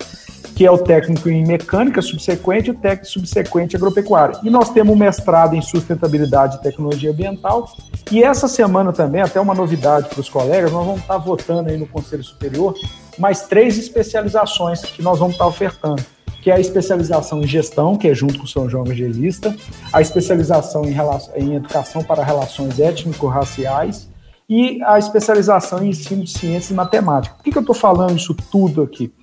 que 0.53 0.65
é 0.65 0.69
o 0.69 0.79
técnico 0.79 1.29
em 1.29 1.45
mecânica 1.45 2.01
subsequente 2.01 2.67
e 2.67 2.71
o 2.71 2.75
técnico 2.75 3.07
subsequente 3.07 3.73
em 3.73 3.77
agropecuária. 3.77 4.37
E 4.43 4.49
nós 4.49 4.69
temos 4.69 4.93
um 4.93 4.97
mestrado 4.99 5.55
em 5.55 5.61
sustentabilidade 5.61 6.57
e 6.57 6.61
tecnologia 6.61 7.11
ambiental. 7.11 7.73
E 8.11 8.21
essa 8.21 8.49
semana 8.49 8.91
também, 8.91 9.21
até 9.21 9.39
uma 9.39 9.53
novidade 9.53 10.09
para 10.09 10.19
os 10.19 10.27
colegas, 10.27 10.69
nós 10.73 10.85
vamos 10.85 10.99
estar 10.99 11.17
votando 11.19 11.69
aí 11.69 11.77
no 11.77 11.87
Conselho 11.87 12.23
Superior 12.25 12.75
mais 13.17 13.43
três 13.43 13.77
especializações 13.77 14.81
que 14.81 15.01
nós 15.01 15.19
vamos 15.19 15.35
estar 15.35 15.47
ofertando 15.47 16.03
que 16.41 16.49
é 16.49 16.55
a 16.55 16.59
especialização 16.59 17.41
em 17.41 17.47
gestão, 17.47 17.95
que 17.95 18.07
é 18.07 18.13
junto 18.13 18.39
com 18.39 18.45
o 18.45 18.47
São 18.47 18.67
João 18.67 18.83
Evangelista, 18.83 19.55
a 19.93 20.01
especialização 20.01 20.83
em, 20.85 20.95
em 21.35 21.55
educação 21.55 22.03
para 22.03 22.23
relações 22.23 22.79
étnico-raciais 22.79 24.09
e 24.49 24.81
a 24.83 24.97
especialização 24.97 25.83
em 25.83 25.89
ensino 25.89 26.23
de 26.23 26.31
ciência 26.31 26.73
e 26.73 26.75
matemática. 26.75 27.35
Por 27.35 27.43
que, 27.43 27.51
que 27.51 27.57
eu 27.57 27.61
estou 27.61 27.75
falando 27.75 28.17
isso 28.17 28.35
tudo 28.51 28.81
aqui? 28.81 29.13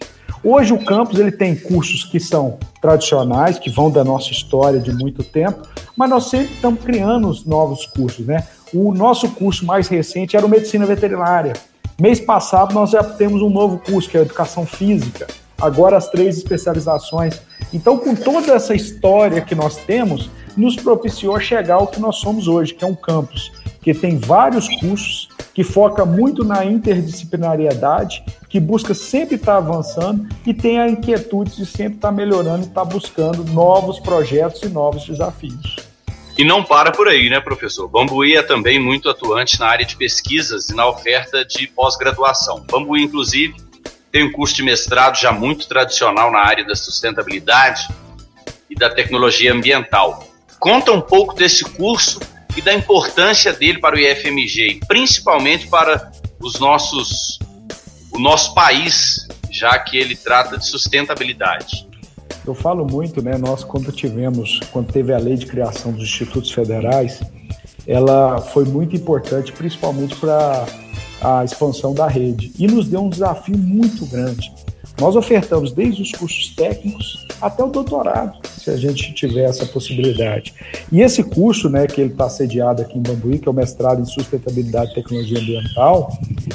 Hoje 0.45 0.73
o 0.73 0.85
campus 0.85 1.19
ele 1.19 1.33
tem 1.33 1.57
cursos 1.57 2.05
que 2.05 2.21
são 2.21 2.59
tradicionais, 2.81 3.59
que 3.59 3.69
vão 3.69 3.91
da 3.91 4.05
nossa 4.05 4.31
história 4.31 4.79
de 4.79 4.93
muito 4.93 5.25
tempo, 5.25 5.67
mas 5.97 6.09
nós 6.09 6.27
sempre 6.27 6.55
estamos 6.55 6.81
criando 6.83 7.29
os 7.29 7.45
novos 7.45 7.85
cursos, 7.87 8.25
né? 8.25 8.47
O 8.73 8.95
nosso 8.95 9.29
curso 9.31 9.67
mais 9.67 9.89
recente 9.89 10.37
era 10.37 10.47
o 10.47 10.49
Medicina 10.49 10.87
Veterinária. 10.87 11.55
Mês 12.01 12.21
passado 12.21 12.73
nós 12.73 12.91
já 12.91 13.03
temos 13.03 13.43
um 13.43 13.51
novo 13.51 13.79
curso, 13.79 14.09
que 14.09 14.17
é 14.17 14.21
a 14.21 14.23
Educação 14.23 14.65
Física 14.65 15.27
agora 15.61 15.97
as 15.97 16.09
três 16.09 16.37
especializações. 16.37 17.41
Então, 17.73 17.99
com 17.99 18.15
toda 18.15 18.53
essa 18.53 18.75
história 18.75 19.41
que 19.41 19.55
nós 19.55 19.77
temos, 19.77 20.31
nos 20.57 20.77
propiciou 20.77 21.38
chegar 21.38 21.77
ao 21.77 21.87
que 21.87 22.00
nós 22.00 22.17
somos 22.17 22.49
hoje, 22.49 22.75
que 22.75 22.85
é 22.85 22.87
um 22.87 22.95
campus 22.95 23.53
que 23.81 23.95
tem 23.95 24.19
vários 24.19 24.69
cursos, 24.81 25.29
que 25.55 25.65
foca 25.65 26.05
muito 26.05 26.45
na 26.45 26.65
interdisciplinariedade, 26.65 28.23
que 28.49 28.61
busca 28.61 28.93
sempre 28.93 29.37
estar 29.37 29.57
avançando 29.57 30.29
e 30.47 30.53
tem 30.53 30.79
a 30.79 30.88
inquietude 30.88 31.57
de 31.57 31.65
sempre 31.65 31.95
estar 31.95 32.12
melhorando 32.12 32.65
e 32.65 32.69
estar 32.69 32.85
buscando 32.85 33.45
novos 33.45 33.99
projetos 33.99 34.62
e 34.62 34.69
novos 34.69 35.07
desafios. 35.07 35.77
E 36.37 36.45
não 36.45 36.62
para 36.62 36.93
por 36.93 37.09
aí, 37.09 37.29
né, 37.31 37.41
professor? 37.41 37.88
Bambuí 37.88 38.37
é 38.37 38.43
também 38.43 38.79
muito 38.79 39.09
atuante 39.09 39.59
na 39.59 39.67
área 39.67 39.85
de 39.85 39.97
pesquisas 39.97 40.69
e 40.69 40.75
na 40.75 40.87
oferta 40.87 41.45
de 41.45 41.67
pós-graduação. 41.67 42.65
Bambuí, 42.71 43.03
inclusive, 43.03 43.55
tem 44.11 44.25
um 44.25 44.33
curso 44.33 44.55
de 44.55 44.62
mestrado 44.62 45.19
já 45.19 45.33
muito 45.33 45.69
tradicional 45.69 46.31
na 46.31 46.41
área 46.41 46.65
da 46.65 46.75
sustentabilidade 46.75 47.88
e 48.69 48.75
da 48.75 48.91
tecnologia 48.91 49.53
ambiental. 49.53 50.27
Conta 50.59 50.93
um 50.93 51.00
pouco 51.00 51.35
desse 51.35 51.65
curso 51.65 52.21
e 52.57 52.62
da 52.62 52.75
importância 52.75 53.53
dele 53.53 53.79
para 53.79 53.97
o 53.97 53.99
IFMG, 53.99 54.81
principalmente 54.88 55.69
para 55.69 56.11
os 56.41 56.59
nossos, 56.59 57.38
o 58.12 58.19
nosso 58.19 58.55
país, 58.55 59.29
já 59.50 59.79
que 59.79 59.97
ele 59.97 60.17
trata 60.17 60.59
de 60.59 60.67
sustentabilidade. 60.67 61.87
Eu 62.47 62.55
falo 62.55 62.87
muito, 62.87 63.23
né? 63.23 63.37
Nós 63.37 63.62
quando 63.62 63.93
tivemos, 63.93 64.61
quando 64.73 64.91
teve 64.91 65.12
a 65.12 65.19
lei 65.19 65.37
de 65.37 65.47
criação 65.47 65.93
dos 65.93 66.03
institutos 66.03 66.50
federais, 66.50 67.21
ela 67.87 68.41
foi 68.41 68.65
muito 68.65 68.97
importante, 68.97 69.53
principalmente 69.53 70.17
para 70.17 70.67
a 71.21 71.45
expansão 71.45 71.95
da 71.95 72.07
rede 72.07 72.53
e 72.59 72.67
nos 72.67 72.89
deu 72.89 73.01
um 73.01 73.09
desafio 73.09 73.57
muito 73.57 74.07
grande. 74.07 74.53
Nós 75.01 75.15
ofertamos 75.15 75.71
desde 75.73 76.03
os 76.03 76.11
cursos 76.11 76.55
técnicos 76.57 77.27
até 77.41 77.63
o 77.63 77.69
doutorado, 77.69 78.37
se 78.49 78.69
a 78.69 78.77
gente 78.77 79.15
tiver 79.15 79.45
essa 79.45 79.65
possibilidade. 79.65 80.53
E 80.91 81.01
esse 81.01 81.23
curso, 81.23 81.71
né, 81.71 81.87
que 81.87 82.01
ele 82.01 82.11
está 82.11 82.29
sediado 82.29 82.83
aqui 82.83 82.99
em 82.99 83.03
Bambuí, 83.03 83.39
que 83.39 83.49
é 83.49 83.51
o 83.51 83.55
mestrado 83.55 84.01
em 84.01 84.05
sustentabilidade 84.05 84.91
e 84.91 84.95
tecnologia 84.95 85.39
ambiental, 85.39 86.13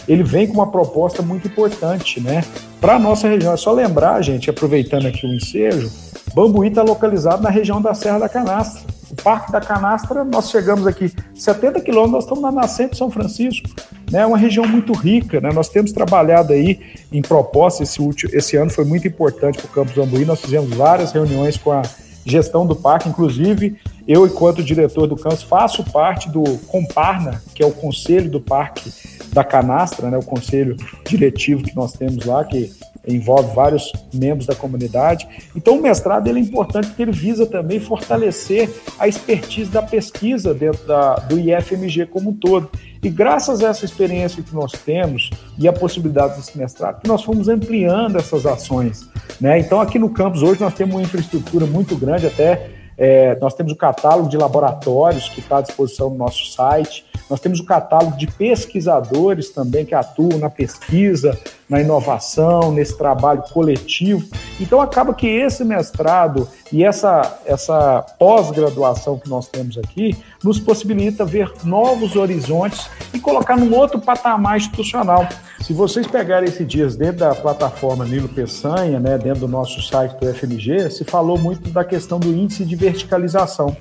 ele 0.09 0.23
vem 0.23 0.45
com 0.45 0.55
uma 0.55 0.69
proposta 0.69 1.21
muito 1.21 1.47
importante, 1.47 2.19
né, 2.19 2.43
para 2.81 2.95
a 2.95 2.99
nossa 2.99 3.29
região. 3.29 3.53
É 3.53 3.57
só 3.57 3.71
lembrar, 3.71 4.21
gente, 4.21 4.49
aproveitando 4.49 5.05
aqui 5.05 5.25
o 5.25 5.33
ensejo, 5.33 5.89
Bambuí 6.35 6.67
está 6.67 6.83
localizado 6.83 7.41
na 7.41 7.49
região 7.49 7.81
da 7.81 7.93
Serra 7.93 8.19
da 8.19 8.27
Canastra. 8.27 8.92
O 9.13 9.15
Parque 9.15 9.51
da 9.51 9.61
Canastra, 9.61 10.23
nós 10.23 10.49
chegamos 10.49 10.87
aqui 10.87 11.13
70 11.35 11.81
quilômetros, 11.81 12.13
nós 12.13 12.23
estamos 12.23 12.41
na 12.41 12.51
nascente 12.51 12.97
São 12.97 13.11
Francisco 13.11 13.69
né, 14.11 14.21
é 14.21 14.25
uma 14.25 14.37
região 14.37 14.67
muito 14.67 14.91
rica. 14.93 15.39
Né? 15.39 15.51
Nós 15.53 15.69
temos 15.69 15.91
trabalhado 15.91 16.51
aí 16.51 16.79
em 17.11 17.21
propostas, 17.21 17.89
esse, 17.89 18.01
último, 18.01 18.31
esse 18.33 18.55
ano 18.57 18.71
foi 18.71 18.85
muito 18.85 19.07
importante 19.07 19.59
para 19.59 19.67
o 19.67 19.69
Campus 19.69 19.97
Ambuí, 19.97 20.25
nós 20.25 20.41
fizemos 20.41 20.75
várias 20.75 21.11
reuniões 21.11 21.57
com 21.57 21.71
a 21.71 21.83
gestão 22.25 22.65
do 22.65 22.75
parque, 22.75 23.07
inclusive 23.07 23.77
eu, 24.07 24.25
enquanto 24.25 24.63
diretor 24.63 25.07
do 25.07 25.15
campus, 25.15 25.43
faço 25.43 25.83
parte 25.91 26.29
do 26.29 26.43
Comparna, 26.67 27.41
que 27.53 27.61
é 27.61 27.65
o 27.65 27.71
conselho 27.71 28.31
do 28.31 28.39
parque 28.41 28.91
da 29.31 29.43
Canastra, 29.43 30.09
né, 30.09 30.17
o 30.17 30.23
conselho 30.23 30.75
diretivo 31.07 31.63
que 31.63 31.75
nós 31.75 31.93
temos 31.93 32.25
lá, 32.25 32.43
que 32.43 32.71
envolve 33.07 33.53
vários 33.53 33.91
membros 34.13 34.45
da 34.45 34.55
comunidade. 34.55 35.27
Então, 35.55 35.77
o 35.77 35.81
mestrado 35.81 36.27
ele 36.27 36.39
é 36.39 36.41
importante 36.41 36.87
porque 36.87 37.01
ele 37.01 37.11
visa 37.11 37.45
também 37.45 37.79
fortalecer 37.79 38.69
a 38.97 39.07
expertise 39.07 39.69
da 39.69 39.81
pesquisa 39.81 40.53
dentro 40.53 40.85
da, 40.85 41.15
do 41.15 41.39
IFMG 41.39 42.05
como 42.05 42.29
um 42.29 42.33
todo. 42.33 42.69
E 43.03 43.09
graças 43.09 43.61
a 43.61 43.69
essa 43.69 43.83
experiência 43.83 44.41
que 44.41 44.55
nós 44.55 44.71
temos 44.71 45.29
e 45.59 45.67
a 45.67 45.73
possibilidade 45.73 46.37
desse 46.37 46.57
mestrado, 46.57 47.01
que 47.01 47.07
nós 47.07 47.21
fomos 47.21 47.49
ampliando 47.49 48.17
essas 48.17 48.45
ações. 48.45 49.09
Né? 49.41 49.59
Então, 49.59 49.81
aqui 49.81 49.99
no 49.99 50.09
campus, 50.09 50.41
hoje, 50.41 50.61
nós 50.61 50.73
temos 50.73 50.95
uma 50.95 51.01
infraestrutura 51.01 51.65
muito 51.65 51.97
grande, 51.97 52.27
até 52.27 52.69
é, 52.97 53.35
nós 53.39 53.53
temos 53.53 53.73
o 53.73 53.75
catálogo 53.75 54.29
de 54.29 54.37
laboratórios 54.37 55.27
que 55.27 55.39
está 55.39 55.57
à 55.57 55.61
disposição 55.61 56.09
no 56.09 56.15
nosso 56.15 56.45
site. 56.51 57.05
Nós 57.29 57.39
temos 57.39 57.59
o 57.59 57.65
catálogo 57.65 58.17
de 58.17 58.27
pesquisadores 58.27 59.49
também 59.49 59.85
que 59.85 59.95
atuam 59.95 60.37
na 60.37 60.49
pesquisa, 60.49 61.37
na 61.69 61.81
inovação, 61.81 62.71
nesse 62.71 62.97
trabalho 62.97 63.41
coletivo. 63.51 64.27
Então 64.59 64.79
acaba 64.81 65.13
que 65.13 65.27
esse 65.27 65.63
mestrado 65.63 66.47
e 66.71 66.83
essa, 66.83 67.39
essa 67.45 68.01
pós-graduação 68.19 69.17
que 69.17 69.29
nós 69.29 69.47
temos 69.47 69.77
aqui 69.77 70.15
nos 70.43 70.59
possibilita 70.59 71.25
ver 71.25 71.51
novos 71.63 72.15
horizontes 72.15 72.89
e 73.13 73.19
colocar 73.19 73.57
num 73.57 73.73
outro 73.75 73.99
patamar 73.99 74.57
institucional. 74.57 75.27
Se 75.61 75.73
vocês 75.73 76.05
pegarem 76.05 76.49
esses 76.49 76.67
dias 76.67 76.95
dentro 76.95 77.19
da 77.19 77.33
plataforma 77.33 78.05
Nilo 78.05 78.27
Peçanha, 78.27 78.99
né, 78.99 79.17
dentro 79.17 79.41
do 79.41 79.47
nosso 79.47 79.81
site 79.81 80.19
do 80.19 80.33
FMG, 80.33 80.89
se 80.89 81.03
falou 81.05 81.37
muito 81.37 81.69
da 81.69 81.83
questão 81.83 82.19
do 82.19 82.27
índice 82.27 82.65
de 82.65 82.75
verticalização 82.75 83.75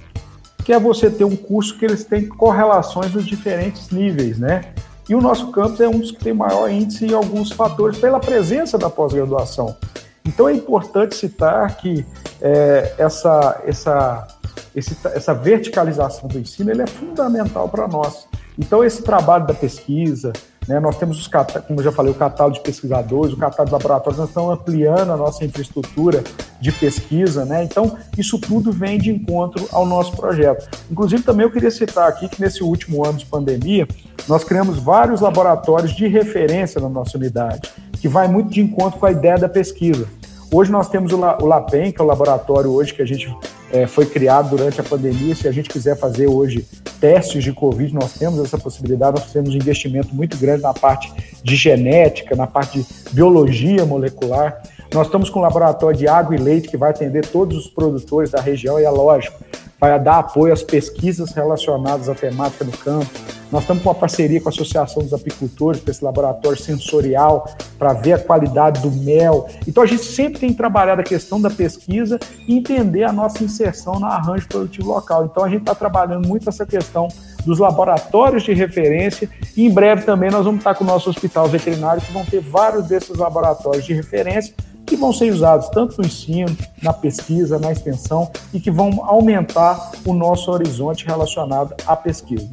que 0.64 0.72
é 0.72 0.78
você 0.78 1.10
ter 1.10 1.24
um 1.24 1.36
curso 1.36 1.78
que 1.78 1.84
eles 1.84 2.04
têm 2.04 2.26
correlações 2.28 3.12
nos 3.12 3.26
diferentes 3.26 3.90
níveis, 3.90 4.38
né? 4.38 4.72
E 5.08 5.14
o 5.14 5.20
nosso 5.20 5.50
campus 5.50 5.80
é 5.80 5.88
um 5.88 5.98
dos 5.98 6.12
que 6.12 6.22
tem 6.22 6.32
maior 6.32 6.70
índice 6.70 7.06
em 7.06 7.12
alguns 7.12 7.50
fatores 7.50 7.98
pela 7.98 8.20
presença 8.20 8.78
da 8.78 8.88
pós-graduação. 8.88 9.76
Então 10.24 10.48
é 10.48 10.54
importante 10.54 11.16
citar 11.16 11.76
que 11.76 12.06
é, 12.40 12.94
essa, 12.96 13.60
essa, 13.66 14.28
esse, 14.74 14.96
essa 15.08 15.34
verticalização 15.34 16.28
do 16.28 16.38
ensino 16.38 16.70
ele 16.70 16.82
é 16.82 16.86
fundamental 16.86 17.68
para 17.68 17.88
nós. 17.88 18.28
Então 18.56 18.84
esse 18.84 19.02
trabalho 19.02 19.46
da 19.46 19.54
pesquisa, 19.54 20.32
né? 20.66 20.78
Nós 20.78 20.96
temos, 20.96 21.18
os, 21.18 21.26
como 21.26 21.80
eu 21.80 21.84
já 21.84 21.92
falei, 21.92 22.12
o 22.12 22.14
catálogo 22.14 22.56
de 22.56 22.62
pesquisadores, 22.62 23.32
o 23.32 23.36
catálogo 23.36 23.66
de 23.66 23.72
laboratórios, 23.72 24.18
nós 24.18 24.28
estamos 24.28 24.52
ampliando 24.52 25.12
a 25.12 25.16
nossa 25.16 25.44
infraestrutura 25.44 26.22
de 26.60 26.70
pesquisa, 26.72 27.44
né? 27.44 27.64
Então, 27.64 27.96
isso 28.16 28.38
tudo 28.38 28.70
vem 28.70 28.98
de 28.98 29.10
encontro 29.10 29.66
ao 29.72 29.84
nosso 29.84 30.16
projeto. 30.16 30.68
Inclusive, 30.90 31.22
também 31.22 31.44
eu 31.44 31.50
queria 31.50 31.70
citar 31.70 32.08
aqui 32.08 32.28
que 32.28 32.40
nesse 32.40 32.62
último 32.62 33.04
ano 33.04 33.18
de 33.18 33.26
pandemia, 33.26 33.86
nós 34.28 34.44
criamos 34.44 34.78
vários 34.78 35.20
laboratórios 35.20 35.94
de 35.94 36.06
referência 36.06 36.80
na 36.80 36.88
nossa 36.88 37.18
unidade, 37.18 37.70
que 38.00 38.08
vai 38.08 38.28
muito 38.28 38.50
de 38.50 38.60
encontro 38.60 39.00
com 39.00 39.06
a 39.06 39.10
ideia 39.10 39.38
da 39.38 39.48
pesquisa. 39.48 40.06
Hoje 40.54 40.70
nós 40.70 40.88
temos 40.88 41.12
o, 41.12 41.16
LAPEN, 41.16 41.92
que 41.92 42.00
é 42.00 42.04
o 42.04 42.06
laboratório 42.06 42.70
hoje 42.70 42.92
que 42.92 43.00
a 43.00 43.06
gente 43.06 43.34
é, 43.72 43.86
foi 43.86 44.04
criado 44.04 44.50
durante 44.50 44.80
a 44.80 44.84
pandemia. 44.84 45.34
Se 45.34 45.48
a 45.48 45.52
gente 45.52 45.68
quiser 45.68 45.96
fazer 45.96 46.26
hoje 46.26 46.66
testes 47.00 47.42
de 47.42 47.52
Covid, 47.52 47.94
nós 47.94 48.12
temos 48.12 48.38
essa 48.44 48.58
possibilidade. 48.58 49.18
Nós 49.18 49.32
temos 49.32 49.50
um 49.50 49.56
investimento 49.56 50.14
muito 50.14 50.36
grande 50.36 50.62
na 50.62 50.74
parte 50.74 51.12
de 51.42 51.56
genética, 51.56 52.36
na 52.36 52.46
parte 52.46 52.80
de 52.80 52.86
biologia 53.12 53.84
molecular. 53.86 54.62
Nós 54.92 55.06
estamos 55.06 55.30
com 55.30 55.38
um 55.38 55.42
laboratório 55.42 55.98
de 55.98 56.06
água 56.06 56.36
e 56.36 56.38
leite 56.38 56.68
que 56.68 56.76
vai 56.76 56.90
atender 56.90 57.26
todos 57.26 57.56
os 57.56 57.66
produtores 57.66 58.30
da 58.30 58.40
região 58.40 58.78
e 58.78 58.84
é 58.84 58.90
lógico, 58.90 59.42
vai 59.82 59.98
dar 59.98 60.20
apoio 60.20 60.52
às 60.52 60.62
pesquisas 60.62 61.32
relacionadas 61.32 62.08
à 62.08 62.14
temática 62.14 62.64
do 62.64 62.70
campo 62.78 63.10
nós 63.52 63.64
estamos 63.64 63.82
com 63.82 63.90
uma 63.90 63.94
parceria 63.94 64.40
com 64.40 64.48
a 64.48 64.50
Associação 64.50 65.02
dos 65.02 65.12
Apicultores, 65.12 65.78
para 65.78 65.90
esse 65.90 66.02
laboratório 66.02 66.58
sensorial, 66.58 67.46
para 67.78 67.92
ver 67.92 68.14
a 68.14 68.18
qualidade 68.18 68.80
do 68.80 68.90
mel. 68.90 69.46
Então, 69.68 69.82
a 69.82 69.86
gente 69.86 70.04
sempre 70.04 70.40
tem 70.40 70.54
trabalhado 70.54 71.02
a 71.02 71.04
questão 71.04 71.38
da 71.38 71.50
pesquisa 71.50 72.18
e 72.48 72.56
entender 72.56 73.04
a 73.04 73.12
nossa 73.12 73.44
inserção 73.44 74.00
no 74.00 74.06
arranjo 74.06 74.48
produtivo 74.48 74.88
local. 74.88 75.26
Então, 75.26 75.44
a 75.44 75.50
gente 75.50 75.60
está 75.60 75.74
trabalhando 75.74 76.26
muito 76.26 76.48
essa 76.48 76.64
questão 76.64 77.08
dos 77.44 77.58
laboratórios 77.58 78.42
de 78.42 78.54
referência 78.54 79.28
e 79.54 79.66
em 79.66 79.70
breve 79.70 80.02
também 80.02 80.30
nós 80.30 80.46
vamos 80.46 80.60
estar 80.60 80.74
com 80.74 80.84
o 80.84 80.86
nosso 80.86 81.10
hospital 81.10 81.46
veterinário 81.48 82.00
que 82.00 82.12
vão 82.12 82.24
ter 82.24 82.40
vários 82.40 82.86
desses 82.86 83.18
laboratórios 83.18 83.84
de 83.84 83.92
referência 83.92 84.54
que 84.86 84.96
vão 84.96 85.12
ser 85.12 85.32
usados 85.32 85.68
tanto 85.68 86.00
no 86.00 86.06
ensino, 86.06 86.56
na 86.82 86.92
pesquisa, 86.92 87.58
na 87.58 87.72
extensão 87.72 88.30
e 88.52 88.60
que 88.60 88.70
vão 88.70 89.04
aumentar 89.04 89.92
o 90.04 90.12
nosso 90.12 90.50
horizonte 90.50 91.06
relacionado 91.06 91.74
à 91.86 91.96
pesquisa. 91.96 92.50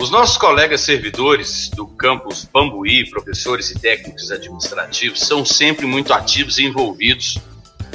Os 0.00 0.10
nossos 0.10 0.36
colegas 0.36 0.80
servidores 0.80 1.70
do 1.70 1.86
campus 1.86 2.48
Bambuí, 2.52 3.08
professores 3.08 3.70
e 3.70 3.78
técnicos 3.78 4.32
administrativos, 4.32 5.20
são 5.20 5.44
sempre 5.44 5.86
muito 5.86 6.12
ativos 6.12 6.58
e 6.58 6.64
envolvidos 6.64 7.38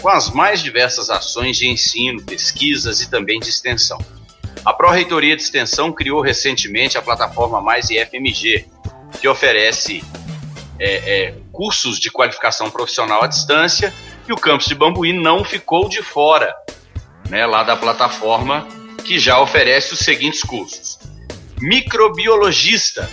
com 0.01 0.07
as 0.07 0.29
mais 0.29 0.61
diversas 0.61 1.09
ações 1.09 1.57
de 1.57 1.67
ensino, 1.67 2.23
pesquisas 2.23 3.01
e 3.01 3.09
também 3.09 3.39
de 3.39 3.49
extensão. 3.49 3.97
A 4.63 4.71
Pró-Reitoria 4.71 5.35
de 5.35 5.41
Extensão 5.41 5.91
criou 5.91 6.21
recentemente 6.21 6.97
a 6.97 7.01
plataforma 7.01 7.59
Mais 7.59 7.89
IFMG, 7.89 8.65
que 9.19 9.27
oferece 9.27 10.03
é, 10.79 10.95
é, 10.95 11.33
cursos 11.57 11.99
de 11.99 12.11
qualificação 12.11 12.69
profissional 12.69 13.23
à 13.23 13.27
distância 13.27 13.91
e 14.29 14.31
o 14.31 14.37
campus 14.37 14.67
de 14.67 14.75
Bambuí 14.75 15.11
não 15.11 15.43
ficou 15.43 15.89
de 15.89 16.03
fora 16.03 16.53
né, 17.27 17.47
lá 17.47 17.63
da 17.63 17.75
plataforma 17.75 18.67
que 19.03 19.17
já 19.17 19.41
oferece 19.41 19.91
os 19.91 19.99
seguintes 19.99 20.43
cursos 20.43 20.99
microbiologista, 21.59 23.09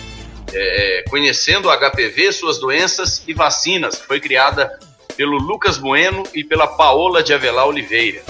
é, 0.53 1.03
conhecendo 1.09 1.67
o 1.67 1.71
HPV, 1.71 2.31
suas 2.31 2.59
doenças 2.59 3.23
e 3.27 3.33
vacinas, 3.33 3.97
foi 3.99 4.19
criada 4.19 4.79
pelo 5.17 5.37
Lucas 5.37 5.79
Bueno 5.79 6.23
e 6.31 6.43
pela 6.43 6.67
Paola 6.67 7.23
de 7.23 7.33
Avelar 7.33 7.65
Oliveira. 7.65 8.21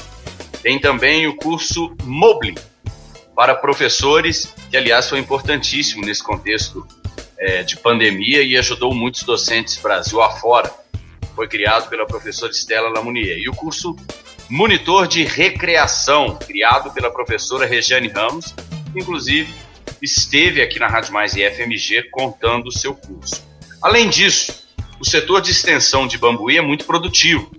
Tem 0.62 0.79
também 0.79 1.27
o 1.27 1.36
curso 1.36 1.93
Mobli, 2.03 2.55
para 3.36 3.53
professores, 3.53 4.53
que 4.72 4.77
aliás 4.77 5.10
foi 5.10 5.19
importantíssimo 5.19 6.05
nesse 6.05 6.24
contexto 6.24 6.88
é, 7.38 7.63
de 7.63 7.77
pandemia 7.77 8.42
e 8.42 8.58
ajudou 8.58 8.94
muitos 8.94 9.24
docentes 9.24 9.77
Brasil 9.77 10.22
afora. 10.22 10.72
Foi 11.36 11.48
criado 11.48 11.89
pela 11.89 12.06
professora 12.06 12.51
Estela 12.51 12.89
Lamounier. 12.89 13.38
E 13.38 13.50
o 13.50 13.54
curso 13.54 13.96
Monitor 14.50 15.08
de 15.08 15.24
Recreação, 15.24 16.38
criado 16.38 16.92
pela 16.92 17.12
professora 17.12 17.65
Regiane 17.65 18.08
Ramos, 18.08 18.54
inclusive 18.96 19.54
esteve 20.01 20.62
aqui 20.62 20.80
na 20.80 20.88
Rádio 20.88 21.13
Mais 21.13 21.36
e 21.36 21.50
FMG 21.50 22.04
contando 22.12 22.68
o 22.68 22.72
seu 22.72 22.94
curso. 22.94 23.44
Além 23.82 24.10
disso, 24.10 24.63
o 25.00 25.06
setor 25.06 25.42
de 25.42 25.51
extensão 25.51 26.08
de 26.08 26.18
Bambuí 26.18 26.58
é 26.58 26.62
muito 26.62 26.86
produtivo. 26.86 27.51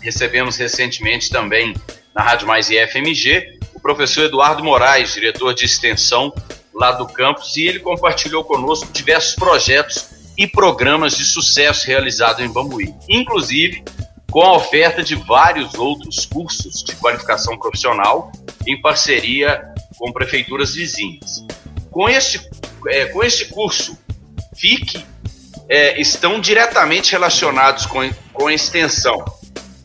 Recebemos 0.00 0.56
recentemente 0.56 1.30
também 1.30 1.74
na 2.14 2.22
Rádio 2.22 2.46
Mais 2.46 2.70
e 2.70 2.86
FMG 2.86 3.58
o 3.74 3.80
professor 3.80 4.24
Eduardo 4.24 4.64
Moraes, 4.64 5.14
diretor 5.14 5.54
de 5.54 5.64
extensão 5.64 6.32
lá 6.78 6.92
do 6.92 7.06
campus, 7.06 7.56
e 7.56 7.66
ele 7.66 7.80
compartilhou 7.80 8.44
conosco 8.44 8.92
diversos 8.92 9.34
projetos 9.34 10.10
e 10.36 10.46
programas 10.46 11.16
de 11.16 11.24
sucesso 11.24 11.86
realizados 11.86 12.44
em 12.44 12.48
Bambuí, 12.48 12.94
inclusive 13.08 13.82
com 14.30 14.42
a 14.42 14.56
oferta 14.56 15.02
de 15.02 15.14
vários 15.14 15.74
outros 15.74 16.24
cursos 16.26 16.84
de 16.84 16.94
qualificação 16.96 17.58
profissional 17.58 18.30
em 18.66 18.80
parceria 18.80 19.60
com 19.98 20.12
prefeituras 20.12 20.74
vizinhas. 20.74 21.44
Com 21.90 22.08
este, 22.08 22.40
é, 22.86 23.06
com 23.06 23.24
este 23.24 23.46
curso, 23.46 23.98
FIC 24.54 25.04
é, 25.68 26.00
estão 26.00 26.40
diretamente 26.40 27.12
relacionados 27.12 27.86
com, 27.86 28.08
com 28.32 28.46
a 28.46 28.54
extensão, 28.54 29.24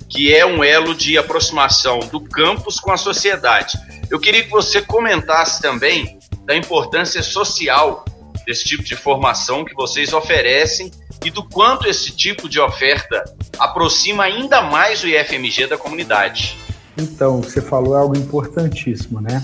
que 0.10 0.34
é 0.36 0.46
um 0.46 0.64
elo 0.64 0.94
de 0.94 1.18
aproximação 1.18 2.00
do 2.00 2.20
campus 2.20 2.80
com 2.80 2.92
a 2.92 2.98
sociedade. 2.98 3.78
Eu 4.10 4.20
queria 4.20 4.44
que 4.44 4.52
você 4.52 4.82
comentasse 4.82 5.62
também 5.62 6.20
da 6.46 6.56
importância 6.56 7.22
social 7.22 8.06
desse 8.46 8.66
tipo 8.66 8.84
de 8.84 8.96
formação 8.96 9.64
que 9.64 9.74
vocês 9.74 10.14
oferecem 10.14 10.92
e 11.24 11.32
do 11.32 11.44
quanto 11.44 11.88
esse 11.88 12.12
tipo 12.12 12.50
de 12.50 12.60
oferta 12.60 13.24
aproxima 13.58 14.24
ainda 14.24 14.62
mais 14.62 15.04
o 15.04 15.08
IFMG 15.08 15.68
da 15.68 15.78
comunidade. 15.78 16.58
Então, 16.98 17.42
você 17.42 17.62
falou 17.62 17.96
algo 17.96 18.18
importantíssimo, 18.18 19.22
né? 19.22 19.44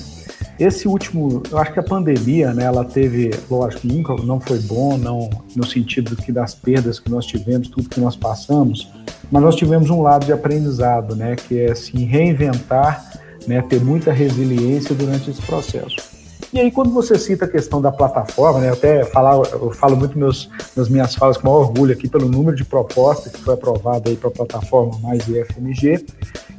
Esse 0.60 0.90
último, 0.90 1.42
eu 1.50 1.58
acho 1.58 1.72
que 1.72 1.80
a 1.80 1.84
pandemia, 1.84 2.54
né, 2.54 2.66
ela 2.66 2.84
teve, 2.84 3.32
lógico, 3.50 3.88
não 4.24 4.42
foi 4.42 4.60
bom, 4.60 4.98
não 4.98 5.30
no 5.56 5.66
sentido 5.66 6.18
que 6.18 6.34
das 6.34 6.54
perdas 6.54 7.00
que 7.00 7.10
nós 7.10 7.26
tivemos, 7.26 7.70
tudo 7.70 7.88
que 7.88 8.00
nós 8.00 8.18
passamos, 8.18 8.92
mas 9.32 9.42
nós 9.42 9.56
tivemos 9.56 9.90
um 9.90 10.02
lado 10.02 10.26
de 10.26 10.34
aprendizado, 10.34 11.16
né, 11.16 11.38
que 11.38 11.62
é 11.62 11.72
assim 11.72 12.04
reinventar, 12.04 13.10
né, 13.48 13.62
ter 13.62 13.80
muita 13.80 14.12
resiliência 14.12 14.94
durante 14.94 15.30
esse 15.30 15.42
processo. 15.42 16.19
E 16.52 16.60
aí, 16.60 16.72
quando 16.72 16.90
você 16.90 17.18
cita 17.18 17.46
a 17.46 17.48
questão 17.48 17.80
da 17.80 17.92
plataforma, 17.92 18.60
né, 18.60 18.72
até 18.72 19.06
falar, 19.06 19.36
eu 19.36 19.72
falo 19.72 19.96
muito 19.96 20.18
meus, 20.18 20.50
nas 20.76 20.90
minhas 20.90 21.14
falas 21.14 21.38
com 21.38 21.48
maior 21.48 21.60
orgulho 21.60 21.94
aqui 21.94 22.08
pelo 22.08 22.28
número 22.28 22.58
de 22.58 22.66
propostas 22.66 23.32
que 23.32 23.40
foi 23.40 23.54
aprovado 23.54 24.10
aí 24.10 24.16
para 24.16 24.30
a 24.30 24.32
plataforma 24.32 24.98
mais 25.00 25.28
IFMG. 25.28 26.06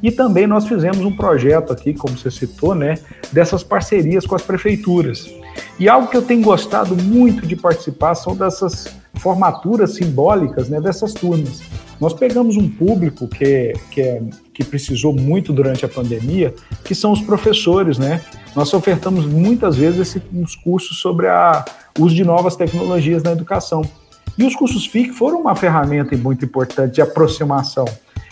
E 0.01 0.09
também 0.09 0.47
nós 0.47 0.65
fizemos 0.65 0.99
um 0.99 1.13
projeto 1.13 1.73
aqui, 1.73 1.93
como 1.93 2.17
você 2.17 2.31
citou, 2.31 2.73
né, 2.73 2.95
dessas 3.33 3.63
parcerias 3.63 4.25
com 4.25 4.33
as 4.33 4.41
prefeituras. 4.41 5.29
E 5.77 5.89
algo 5.89 6.07
que 6.07 6.15
eu 6.15 6.21
tenho 6.21 6.41
gostado 6.41 6.95
muito 6.95 7.45
de 7.45 7.57
participar 7.57 8.15
são 8.15 8.33
dessas 8.33 8.87
formaturas 9.15 9.95
simbólicas 9.95 10.69
né, 10.69 10.79
dessas 10.79 11.13
turmas. 11.13 11.61
Nós 11.99 12.13
pegamos 12.13 12.55
um 12.55 12.67
público 12.69 13.27
que, 13.27 13.73
que, 13.91 14.01
é, 14.01 14.21
que 14.63 14.69
precisou 14.69 15.13
muito 15.13 15.51
durante 15.51 15.85
a 15.85 15.89
pandemia, 15.89 16.53
que 16.83 16.93
são 16.93 17.11
os 17.11 17.21
professores, 17.21 17.97
né? 17.97 18.21
Nós 18.55 18.73
ofertamos 18.73 19.25
muitas 19.25 19.75
vezes 19.75 20.17
uns 20.33 20.55
cursos 20.55 20.99
sobre 20.99 21.27
o 21.27 22.03
uso 22.03 22.15
de 22.15 22.23
novas 22.23 22.55
tecnologias 22.55 23.23
na 23.23 23.31
educação. 23.31 23.81
E 24.37 24.43
os 24.43 24.55
cursos 24.55 24.85
FIC 24.85 25.11
foram 25.11 25.41
uma 25.41 25.55
ferramenta 25.55 26.15
muito 26.17 26.45
importante 26.45 26.95
de 26.95 27.01
aproximação. 27.01 27.85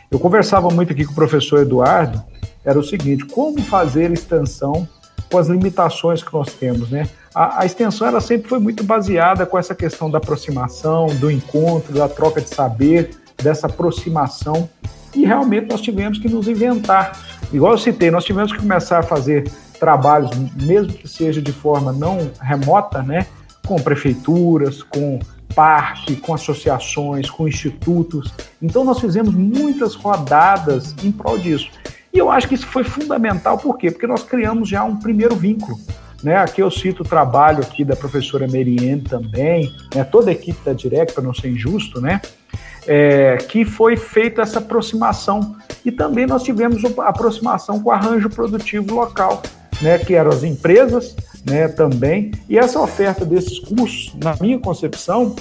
Eu 0.09 0.19
conversava 0.19 0.69
muito 0.69 0.91
aqui 0.91 1.05
com 1.05 1.11
o 1.11 1.15
professor 1.15 1.61
Eduardo, 1.61 2.23
era 2.65 2.77
o 2.77 2.83
seguinte, 2.83 3.25
como 3.25 3.61
fazer 3.61 4.11
extensão 4.11 4.87
com 5.29 5.37
as 5.37 5.47
limitações 5.47 6.23
que 6.23 6.33
nós 6.33 6.51
temos, 6.53 6.89
né? 6.89 7.07
A, 7.33 7.61
a, 7.61 7.65
extensão 7.65 8.07
ela 8.07 8.19
sempre 8.19 8.49
foi 8.49 8.59
muito 8.59 8.83
baseada 8.83 9.45
com 9.45 9.57
essa 9.57 9.75
questão 9.75 10.09
da 10.09 10.17
aproximação, 10.17 11.07
do 11.17 11.29
encontro, 11.29 11.93
da 11.93 12.09
troca 12.09 12.41
de 12.41 12.49
saber, 12.49 13.11
dessa 13.41 13.67
aproximação. 13.67 14.67
E 15.15 15.25
realmente 15.25 15.67
nós 15.67 15.81
tivemos 15.81 16.17
que 16.17 16.29
nos 16.29 16.47
inventar. 16.47 17.19
Igual 17.51 17.73
eu 17.73 17.77
citei, 17.77 18.11
nós 18.11 18.25
tivemos 18.25 18.51
que 18.51 18.59
começar 18.59 18.99
a 18.99 19.03
fazer 19.03 19.51
trabalhos, 19.79 20.29
mesmo 20.61 20.93
que 20.93 21.07
seja 21.07 21.41
de 21.41 21.51
forma 21.51 21.91
não 21.91 22.29
remota, 22.41 23.01
né? 23.01 23.25
Com 23.65 23.77
prefeituras, 23.77 24.83
com 24.83 25.19
parque, 25.55 26.15
com 26.15 26.33
associações, 26.33 27.29
com 27.29 27.47
institutos. 27.47 28.33
Então 28.61 28.83
nós 28.83 28.99
fizemos 28.99 29.33
muitas 29.33 29.95
rodadas 29.95 30.95
em 31.03 31.11
prol 31.11 31.37
disso. 31.37 31.69
E 32.13 32.17
eu 32.17 32.31
acho 32.31 32.47
que 32.47 32.55
isso 32.55 32.67
foi 32.67 32.83
fundamental, 32.83 33.57
por 33.57 33.77
quê? 33.77 33.91
Porque 33.91 34.07
nós 34.07 34.23
criamos 34.23 34.67
já 34.69 34.83
um 34.83 34.97
primeiro 34.97 35.35
vínculo. 35.35 35.77
Né, 36.21 36.35
aqui 36.35 36.61
eu 36.61 36.69
cito 36.69 37.01
o 37.01 37.05
trabalho 37.05 37.59
aqui 37.59 37.85
da 37.85 37.95
professora 37.95 38.45
Meriene 38.45 39.01
também, 39.03 39.73
né, 39.95 40.03
toda 40.03 40.29
a 40.29 40.33
equipe 40.33 40.59
da 40.65 40.73
Direct, 40.73 41.13
para 41.13 41.23
não 41.23 41.33
ser 41.33 41.47
injusto, 41.47 42.01
né, 42.01 42.19
é, 42.89 43.37
que 43.37 43.63
foi 43.63 43.95
feita 43.95 44.41
essa 44.41 44.57
aproximação. 44.57 45.55
E 45.85 45.91
também 45.91 46.25
nós 46.25 46.41
tivemos 46.41 46.83
aproximação 46.97 47.79
com 47.79 47.89
o 47.89 47.91
arranjo 47.91 48.29
produtivo 48.31 48.95
local, 48.95 49.43
né, 49.79 49.99
que 49.99 50.15
eram 50.15 50.31
as 50.31 50.43
empresas 50.43 51.15
né, 51.45 51.67
também. 51.67 52.31
E 52.49 52.57
essa 52.57 52.81
oferta 52.81 53.23
desses 53.23 53.59
cursos, 53.59 54.11
na 54.15 54.35
minha 54.41 54.57
concepção, 54.57 55.35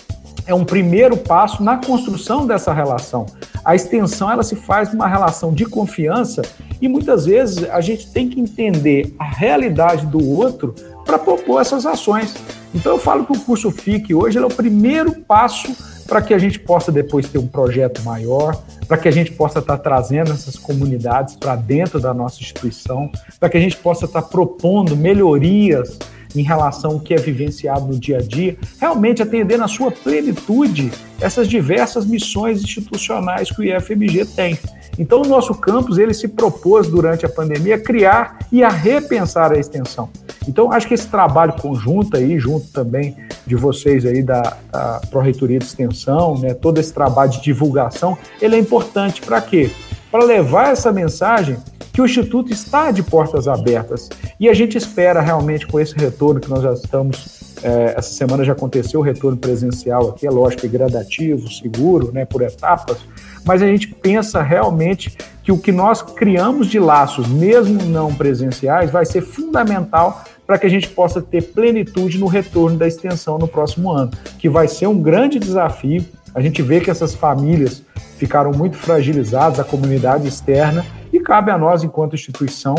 é 0.46 0.54
um 0.54 0.64
primeiro 0.64 1.16
passo 1.16 1.62
na 1.62 1.78
construção 1.78 2.46
dessa 2.46 2.72
relação. 2.72 3.24
A 3.64 3.74
extensão 3.74 4.30
ela 4.30 4.42
se 4.42 4.54
faz 4.54 4.92
numa 4.92 5.08
relação 5.08 5.52
de 5.52 5.64
confiança 5.64 6.42
e 6.80 6.88
muitas 6.88 7.24
vezes 7.24 7.68
a 7.70 7.80
gente 7.80 8.11
tem 8.12 8.28
que 8.28 8.40
entender 8.40 9.14
a 9.18 9.24
realidade 9.24 10.06
do 10.06 10.22
outro 10.37 10.74
para 11.04 11.18
propor 11.18 11.61
essas 11.61 11.87
ações. 11.87 12.34
Então 12.74 12.92
eu 12.92 12.98
falo 12.98 13.24
que 13.24 13.33
o 13.33 13.40
curso 13.40 13.70
FIC 13.70 14.14
hoje 14.14 14.38
é 14.38 14.44
o 14.44 14.48
primeiro 14.48 15.12
passo 15.22 15.74
para 16.07 16.22
que 16.22 16.33
a 16.33 16.38
gente 16.38 16.59
possa 16.59 16.90
depois 16.90 17.28
ter 17.28 17.38
um 17.38 17.46
projeto 17.46 18.02
maior, 18.02 18.62
para 18.87 18.96
que 18.96 19.09
a 19.09 19.11
gente 19.11 19.33
possa 19.33 19.59
estar 19.59 19.76
trazendo 19.78 20.33
essas 20.33 20.57
comunidades 20.57 21.37
para 21.37 21.54
dentro 21.54 22.00
da 22.00 22.14
nossa 22.14 22.40
instituição, 22.40 23.11
para 23.38 23.50
que 23.50 23.59
a 23.59 23.61
gente 23.61 23.76
possa 23.76 24.07
estar 24.07 24.22
propondo 24.22 24.96
melhorias 24.96 25.98
em 26.35 26.42
relação 26.42 26.92
ao 26.92 27.00
que 27.00 27.14
é 27.14 27.16
vivenciado 27.16 27.87
no 27.87 27.98
dia 27.98 28.18
a 28.18 28.22
dia, 28.22 28.57
realmente 28.81 29.22
atender 29.22 29.59
na 29.59 29.68
sua 29.68 29.90
plenitude 29.90 30.90
essas 31.20 31.48
diversas 31.48 32.07
missões 32.07 32.62
institucionais 32.62 33.50
que 33.50 33.61
o 33.61 33.64
IFMG 33.64 34.24
tem. 34.26 34.59
Então, 34.98 35.22
o 35.22 35.26
nosso 35.26 35.54
campus 35.54 35.96
ele 35.96 36.12
se 36.12 36.26
propôs 36.26 36.88
durante 36.88 37.24
a 37.24 37.28
pandemia 37.28 37.76
a 37.76 37.78
criar 37.78 38.38
e 38.50 38.64
a 38.64 38.68
repensar 38.68 39.52
a 39.52 39.58
extensão. 39.58 40.08
Então, 40.46 40.72
acho 40.72 40.88
que 40.88 40.94
esse 40.94 41.06
trabalho 41.06 41.52
conjunto 41.52 42.16
aí, 42.16 42.38
junto 42.38 42.66
também 42.72 43.16
de 43.46 43.54
vocês 43.54 44.04
aí 44.04 44.22
da, 44.22 44.56
da 44.72 45.00
Pró-Reitoria 45.11 45.58
de 45.58 45.66
Extensão, 45.66 46.37
né, 46.38 46.52
todo 46.54 46.78
esse 46.78 46.92
trabalho 46.92 47.30
de 47.30 47.40
divulgação, 47.40 48.18
ele 48.40 48.56
é 48.56 48.58
importante 48.58 49.20
para 49.22 49.40
quê? 49.40 49.70
Para 50.11 50.24
levar 50.24 50.72
essa 50.72 50.90
mensagem 50.90 51.56
que 51.92 52.00
o 52.00 52.04
Instituto 52.04 52.52
está 52.52 52.90
de 52.90 53.02
portas 53.02 53.46
abertas. 53.46 54.08
E 54.40 54.48
a 54.48 54.54
gente 54.54 54.76
espera 54.76 55.20
realmente, 55.20 55.66
com 55.66 55.78
esse 55.78 55.94
retorno 55.94 56.40
que 56.40 56.50
nós 56.50 56.62
já 56.62 56.72
estamos 56.72 57.38
É, 57.61 57.94
essa 57.98 58.12
semana 58.14 58.44
já 58.44 58.52
aconteceu 58.52 59.00
o 59.00 59.02
retorno 59.02 59.37
presencial 59.37 60.11
aqui, 60.11 60.24
é 60.24 60.30
lógico, 60.30 60.64
é 60.64 60.68
gradativo, 60.68 61.50
seguro, 61.50 62.12
né, 62.12 62.24
por 62.24 62.40
etapas, 62.40 62.98
mas 63.44 63.62
a 63.62 63.66
gente 63.66 63.88
pensa 63.88 64.42
realmente 64.42 65.16
que 65.42 65.53
o 65.53 65.59
que 65.59 65.72
nós 65.72 66.03
criamos 66.03 66.66
de 66.66 66.79
laços, 66.79 67.27
mesmo 67.27 67.83
não 67.85 68.14
presenciais, 68.14 68.90
vai 68.90 69.07
ser 69.07 69.22
fundamental 69.22 70.22
para 70.46 70.59
que 70.59 70.66
a 70.66 70.70
gente 70.70 70.88
possa 70.88 71.20
ter 71.20 71.42
plenitude 71.42 72.18
no 72.18 72.27
retorno 72.27 72.77
da 72.77 72.87
extensão 72.87 73.38
no 73.38 73.48
próximo 73.48 73.90
ano, 73.90 74.11
que 74.38 74.48
vai 74.48 74.68
ser 74.68 74.87
um 74.87 75.01
grande 75.01 75.38
desafio. 75.38 76.05
A 76.35 76.40
gente 76.40 76.62
vê 76.62 76.81
que 76.81 76.90
essas 76.90 77.14
famílias 77.14 77.83
ficaram 78.16 78.53
muito 78.53 78.77
fragilizadas, 78.77 79.61
a 79.61 79.64
comunidade 79.64 80.27
externa, 80.27 80.85
e 81.12 81.20
cabe 81.20 81.51
a 81.51 81.59
nós, 81.59 81.83
enquanto 81.83 82.14
instituição, 82.14 82.74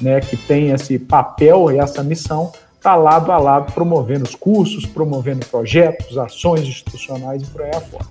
né, 0.00 0.20
que 0.20 0.36
tem 0.36 0.70
esse 0.70 0.98
papel 0.98 1.70
e 1.70 1.78
essa 1.78 2.02
missão, 2.02 2.52
estar 2.76 2.90
tá 2.90 2.96
lado 2.96 3.30
a 3.30 3.38
lado 3.38 3.72
promovendo 3.72 4.24
os 4.24 4.34
cursos, 4.34 4.84
promovendo 4.84 5.46
projetos, 5.46 6.18
ações 6.18 6.62
institucionais 6.62 7.42
e 7.42 7.46
por 7.46 7.62
aí 7.62 7.70
afora. 7.74 8.06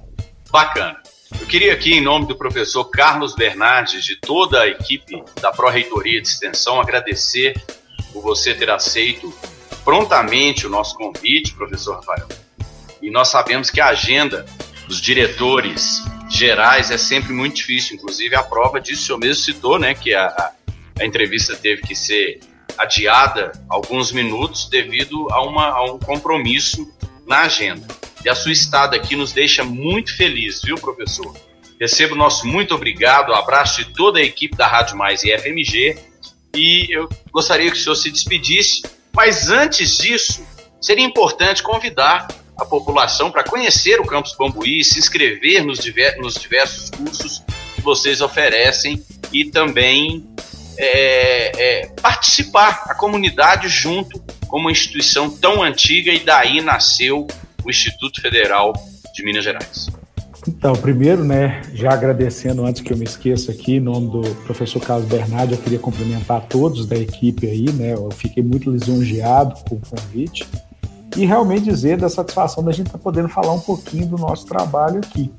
Bacana. 0.52 0.98
Eu 1.40 1.48
queria 1.48 1.74
aqui, 1.74 1.94
em 1.94 2.02
nome 2.02 2.28
do 2.28 2.36
professor 2.36 2.86
Carlos 2.86 3.36
Bernardes, 3.36 4.04
de 4.04 4.16
toda 4.16 4.62
a 4.62 4.68
equipe 4.68 5.24
da 5.42 5.52
Pró-Reitoria 5.52 6.22
de 6.22 6.28
Extensão, 6.28 6.80
agradecer 6.80 7.54
por 8.12 8.22
você 8.22 8.54
ter 8.54 8.70
aceito 8.70 9.34
prontamente 9.84 10.68
o 10.68 10.70
nosso 10.70 10.96
convite, 10.96 11.54
professor 11.54 11.96
Rafael. 11.96 12.28
E 13.02 13.10
nós 13.10 13.30
sabemos 13.30 13.70
que 13.70 13.82
a 13.82 13.88
agenda 13.88 14.46
dos 14.88 15.02
diretores 15.02 16.04
gerais 16.30 16.92
é 16.92 16.98
sempre 16.98 17.34
muito 17.34 17.56
difícil, 17.56 17.96
inclusive 17.96 18.36
a 18.36 18.44
prova 18.44 18.80
disso 18.80 19.04
o 19.04 19.06
senhor 19.06 19.18
mesmo 19.18 19.44
citou, 19.44 19.80
né, 19.80 19.94
que 19.94 20.14
a, 20.14 20.52
a 21.00 21.06
entrevista 21.06 21.56
teve 21.56 21.82
que 21.82 21.96
ser 21.96 22.40
adiada 22.78 23.52
alguns 23.70 24.12
minutos 24.12 24.70
devido 24.70 25.28
a, 25.32 25.42
uma, 25.42 25.68
a 25.68 25.84
um 25.84 26.00
compromisso 26.00 26.92
na 27.26 27.42
agenda. 27.42 27.88
E 28.24 28.30
a 28.30 28.36
sua 28.36 28.52
estada 28.52 28.96
aqui 28.96 29.16
nos 29.16 29.32
deixa 29.32 29.64
muito 29.64 30.16
feliz, 30.16 30.62
viu, 30.64 30.76
professor? 30.76 31.36
Recebo 31.80 32.16
nosso 32.16 32.48
muito 32.48 32.76
obrigado, 32.76 33.34
abraço 33.34 33.84
de 33.84 33.94
toda 33.94 34.20
a 34.20 34.24
equipe 34.24 34.56
da 34.56 34.68
Rádio 34.68 34.96
Mais 34.96 35.24
e 35.24 35.36
FMG. 35.36 35.98
E 36.56 36.88
eu 36.92 37.10
gostaria 37.32 37.72
que 37.72 37.78
o 37.78 37.82
senhor 37.82 37.96
se 37.96 38.12
despedisse, 38.12 38.84
mas 39.14 39.50
antes 39.50 39.98
disso, 39.98 40.46
seria 40.80 41.04
importante 41.04 41.64
convidar 41.64 42.28
a 42.58 42.66
população 42.66 43.32
para 43.32 43.44
conhecer 43.44 44.00
o 44.00 44.06
Campus 44.06 44.36
Bambuí, 44.38 44.84
se 44.84 45.00
inscrever 45.00 45.66
nos, 45.66 45.80
diver, 45.80 46.18
nos 46.18 46.36
diversos 46.36 46.92
cursos 46.92 47.42
que 47.74 47.82
vocês 47.82 48.22
oferecem 48.22 49.04
e 49.34 49.46
também 49.46 50.28
é, 50.78 51.52
é, 51.58 51.86
participar, 52.02 52.84
a 52.88 52.94
comunidade 52.94 53.68
junto 53.68 54.24
como 54.48 54.66
uma 54.66 54.72
instituição 54.72 55.30
tão 55.30 55.64
antiga 55.64 56.12
e 56.12 56.20
daí 56.20 56.62
nasceu 56.62 57.26
o 57.66 57.70
Instituto 57.70 58.22
Federal 58.22 58.74
de 59.14 59.24
Minas 59.24 59.44
Gerais. 59.44 59.90
Então, 60.48 60.74
primeiro, 60.74 61.24
né, 61.24 61.62
já 61.74 61.94
agradecendo 61.94 62.66
antes 62.66 62.82
que 62.82 62.92
eu 62.92 62.98
me 62.98 63.04
esqueça 63.04 63.52
aqui, 63.52 63.76
em 63.76 63.80
nome 63.80 64.10
do 64.10 64.36
professor 64.44 64.82
Carlos 64.82 65.08
Bernardo, 65.08 65.54
eu 65.54 65.58
queria 65.58 65.78
cumprimentar 65.78 66.42
todos 66.48 66.88
da 66.88 66.96
equipe 66.96 67.46
aí, 67.46 67.72
né, 67.72 67.94
eu 67.94 68.10
fiquei 68.12 68.42
muito 68.42 68.72
lisonjeado 68.72 69.56
com 69.70 69.76
o 69.76 69.82
convite 69.82 70.48
e 71.16 71.26
realmente 71.26 71.66
dizer 71.66 71.98
da 71.98 72.10
satisfação 72.10 72.64
da 72.64 72.72
gente 72.72 72.88
estar 72.88 72.98
tá 72.98 73.04
podendo 73.04 73.30
falar 73.30 73.54
um 73.54 73.60
pouquinho 73.60 74.08
do 74.08 74.18
nosso 74.18 74.46
trabalho 74.46 75.00
aqui. 75.00 75.32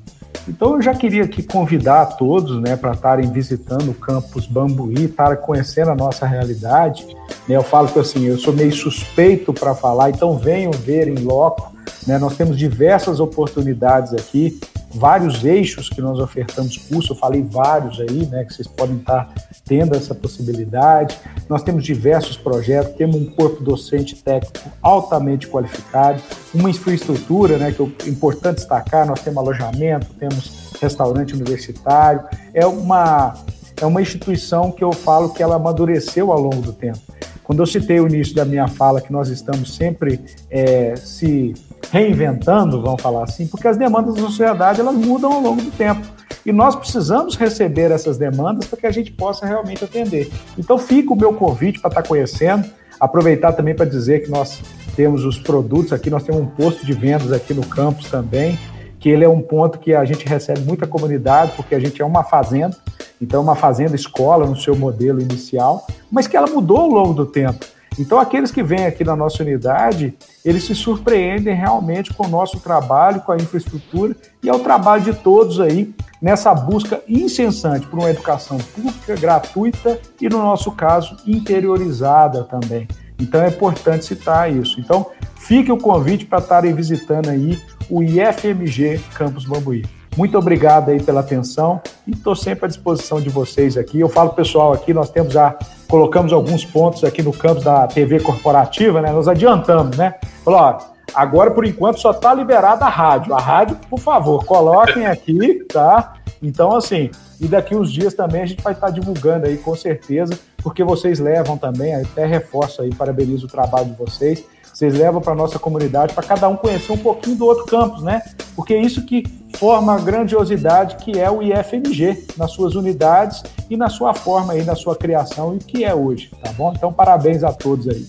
Então 0.47 0.75
eu 0.75 0.81
já 0.81 0.93
queria 0.93 1.23
aqui 1.23 1.41
convidar 1.41 2.05
todos 2.17 2.61
né, 2.61 2.75
para 2.75 2.91
estarem 2.91 3.31
visitando 3.31 3.91
o 3.91 3.93
campus 3.93 4.45
Bambuí, 4.45 5.07
para 5.07 5.37
conhecendo 5.37 5.91
a 5.91 5.95
nossa 5.95 6.25
realidade. 6.25 7.05
Né, 7.47 7.55
eu 7.55 7.63
falo 7.63 7.87
que 7.87 7.99
assim, 7.99 8.25
eu 8.25 8.37
sou 8.37 8.53
meio 8.53 8.73
suspeito 8.73 9.53
para 9.53 9.73
falar, 9.73 10.09
então 10.09 10.37
venham 10.37 10.71
ver 10.71 11.07
em 11.07 11.15
loco. 11.15 11.72
Né, 12.07 12.17
nós 12.17 12.35
temos 12.35 12.57
diversas 12.57 13.19
oportunidades 13.19 14.13
aqui 14.13 14.59
vários 14.93 15.43
eixos 15.43 15.89
que 15.89 16.01
nós 16.01 16.19
ofertamos 16.19 16.77
curso, 16.77 17.13
eu 17.13 17.17
falei 17.17 17.41
vários 17.41 17.99
aí, 17.99 18.27
né, 18.27 18.43
que 18.43 18.53
vocês 18.53 18.67
podem 18.67 18.97
estar 18.97 19.33
tendo 19.65 19.95
essa 19.95 20.13
possibilidade. 20.13 21.17
Nós 21.49 21.63
temos 21.63 21.83
diversos 21.83 22.37
projetos, 22.37 22.95
temos 22.95 23.15
um 23.15 23.25
corpo 23.25 23.63
docente 23.63 24.15
técnico 24.15 24.69
altamente 24.81 25.47
qualificado, 25.47 26.21
uma 26.53 26.69
infraestrutura, 26.69 27.57
né, 27.57 27.71
que 27.71 27.81
é 27.81 28.09
importante 28.09 28.57
destacar, 28.57 29.07
nós 29.07 29.21
temos 29.21 29.39
alojamento, 29.39 30.13
temos 30.13 30.73
restaurante 30.79 31.33
universitário, 31.33 32.23
é 32.53 32.65
uma 32.65 33.33
é 33.81 33.85
uma 33.85 34.01
instituição 34.01 34.71
que 34.71 34.83
eu 34.83 34.93
falo 34.93 35.33
que 35.33 35.41
ela 35.41 35.55
amadureceu 35.55 36.31
ao 36.31 36.39
longo 36.39 36.61
do 36.61 36.71
tempo. 36.71 36.99
Quando 37.43 37.61
eu 37.61 37.65
citei 37.65 37.99
o 37.99 38.07
início 38.07 38.33
da 38.33 38.45
minha 38.45 38.67
fala 38.67 39.01
que 39.01 39.11
nós 39.11 39.29
estamos 39.29 39.75
sempre 39.75 40.21
é, 40.49 40.95
se 40.95 41.53
reinventando, 41.91 42.81
vamos 42.81 43.01
falar 43.01 43.23
assim, 43.23 43.47
porque 43.47 43.67
as 43.67 43.77
demandas 43.77 44.15
da 44.15 44.21
sociedade 44.21 44.79
elas 44.79 44.95
mudam 44.95 45.31
ao 45.31 45.41
longo 45.41 45.61
do 45.61 45.71
tempo. 45.71 46.01
E 46.45 46.51
nós 46.51 46.75
precisamos 46.75 47.35
receber 47.35 47.91
essas 47.91 48.17
demandas 48.17 48.65
para 48.65 48.79
que 48.79 48.87
a 48.87 48.91
gente 48.91 49.11
possa 49.11 49.45
realmente 49.45 49.83
atender. 49.83 50.31
Então 50.57 50.77
fica 50.77 51.13
o 51.13 51.15
meu 51.15 51.33
convite 51.33 51.79
para 51.79 51.89
estar 51.89 52.03
conhecendo, 52.03 52.65
aproveitar 52.99 53.53
também 53.53 53.75
para 53.75 53.85
dizer 53.85 54.23
que 54.23 54.29
nós 54.29 54.61
temos 54.95 55.23
os 55.25 55.39
produtos 55.39 55.93
aqui, 55.93 56.09
nós 56.09 56.23
temos 56.23 56.41
um 56.41 56.45
posto 56.45 56.85
de 56.85 56.93
vendas 56.93 57.31
aqui 57.31 57.53
no 57.53 57.65
campus 57.65 58.09
também, 58.09 58.59
que 58.99 59.09
ele 59.09 59.23
é 59.23 59.29
um 59.29 59.41
ponto 59.41 59.79
que 59.79 59.93
a 59.93 60.05
gente 60.05 60.25
recebe 60.25 60.61
muita 60.61 60.87
comunidade, 60.87 61.53
porque 61.55 61.75
a 61.75 61.79
gente 61.79 62.01
é 62.01 62.05
uma 62.05 62.23
fazenda, 62.23 62.77
então 63.21 63.41
uma 63.41 63.55
fazenda 63.55 63.95
escola 63.95 64.45
no 64.45 64.55
seu 64.55 64.75
modelo 64.75 65.21
inicial, 65.21 65.85
mas 66.11 66.27
que 66.27 66.37
ela 66.37 66.47
mudou 66.47 66.77
ao 66.77 66.87
longo 66.87 67.13
do 67.13 67.25
tempo. 67.25 67.65
Então, 67.99 68.19
aqueles 68.19 68.49
que 68.49 68.63
vêm 68.63 68.85
aqui 68.85 69.03
na 69.03 69.15
nossa 69.15 69.43
unidade, 69.43 70.13
eles 70.43 70.65
se 70.65 70.75
surpreendem 70.75 71.55
realmente 71.55 72.13
com 72.13 72.25
o 72.25 72.29
nosso 72.29 72.59
trabalho, 72.59 73.21
com 73.21 73.31
a 73.31 73.37
infraestrutura 73.37 74.15
e 74.41 74.49
é 74.49 74.53
o 74.53 74.59
trabalho 74.59 75.03
de 75.03 75.13
todos 75.13 75.59
aí 75.59 75.93
nessa 76.21 76.53
busca 76.53 77.01
incessante 77.07 77.87
por 77.87 77.99
uma 77.99 78.09
educação 78.09 78.57
pública, 78.57 79.15
gratuita 79.15 79.99
e, 80.19 80.29
no 80.29 80.39
nosso 80.39 80.71
caso, 80.71 81.17
interiorizada 81.25 82.43
também. 82.43 82.87
Então, 83.19 83.41
é 83.41 83.49
importante 83.49 84.05
citar 84.05 84.51
isso. 84.51 84.79
Então, 84.79 85.07
fique 85.35 85.71
o 85.71 85.77
convite 85.77 86.25
para 86.25 86.39
estarem 86.39 86.73
visitando 86.73 87.29
aí 87.29 87.61
o 87.89 88.01
IFMG 88.01 88.99
Campus 89.13 89.45
Bambuí. 89.45 89.85
Muito 90.15 90.37
obrigado 90.37 90.89
aí 90.89 91.01
pela 91.01 91.21
atenção 91.21 91.81
e 92.07 92.11
estou 92.11 92.35
sempre 92.35 92.65
à 92.65 92.67
disposição 92.67 93.19
de 93.19 93.29
vocês 93.29 93.77
aqui. 93.77 93.99
Eu 93.99 94.09
falo 94.09 94.31
pessoal 94.31 94.71
aqui, 94.71 94.93
nós 94.93 95.09
temos 95.09 95.33
já 95.33 95.57
colocamos 95.93 96.33
alguns 96.33 96.65
pontos 96.65 97.03
aqui 97.03 97.21
no 97.21 97.31
campus 97.31 97.63
da 97.63 97.85
TV 97.85 98.19
corporativa, 98.19 98.99
né? 98.99 99.11
Nós 99.11 99.27
adiantamos, 99.27 99.95
né? 99.95 100.15
Falou, 100.43 100.59
ó, 100.59 100.79
agora 101.13 101.51
por 101.51 101.63
enquanto 101.67 101.99
só 101.99 102.09
está 102.09 102.33
liberada 102.33 102.83
a 102.83 102.89
rádio. 102.89 103.31
A 103.31 103.39
rádio, 103.39 103.77
por 103.87 103.99
favor, 103.99 104.43
coloquem 104.43 105.05
aqui, 105.05 105.63
tá? 105.71 106.15
Então, 106.41 106.75
assim, 106.75 107.11
e 107.39 107.47
daqui 107.47 107.75
uns 107.75 107.93
dias 107.93 108.15
também 108.15 108.41
a 108.41 108.45
gente 108.47 108.63
vai 108.63 108.73
estar 108.73 108.87
tá 108.87 108.91
divulgando 108.91 109.45
aí, 109.45 109.55
com 109.55 109.75
certeza, 109.75 110.33
porque 110.63 110.83
vocês 110.83 111.19
levam 111.19 111.59
também, 111.59 111.93
até 111.93 112.25
reforço 112.25 112.81
aí, 112.81 112.91
parabenizo 112.95 113.45
o 113.45 113.49
trabalho 113.49 113.85
de 113.85 113.95
vocês 113.95 114.43
vocês 114.73 114.95
levam 114.95 115.21
para 115.21 115.35
nossa 115.35 115.59
comunidade, 115.59 116.15
para 116.15 116.23
cada 116.23 116.49
um 116.49 116.55
conhecer 116.55 116.91
um 116.91 116.97
pouquinho 116.97 117.37
do 117.37 117.45
outro 117.45 117.65
campus, 117.65 118.01
né? 118.01 118.23
Porque 118.55 118.73
é 118.73 118.81
isso 118.81 119.05
que 119.05 119.21
forma 119.57 119.95
a 119.95 119.99
grandiosidade 119.99 120.97
que 121.03 121.19
é 121.19 121.29
o 121.29 121.41
IFMG, 121.41 122.25
nas 122.37 122.51
suas 122.51 122.75
unidades 122.75 123.43
e 123.69 123.77
na 123.77 123.89
sua 123.89 124.13
forma 124.13 124.53
aí, 124.53 124.63
na 124.63 124.75
sua 124.75 124.95
criação 124.95 125.53
e 125.53 125.57
o 125.57 125.59
que 125.59 125.83
é 125.83 125.93
hoje, 125.93 126.31
tá 126.43 126.51
bom? 126.53 126.73
Então, 126.75 126.91
parabéns 126.91 127.43
a 127.43 127.51
todos 127.51 127.87
aí. 127.87 128.05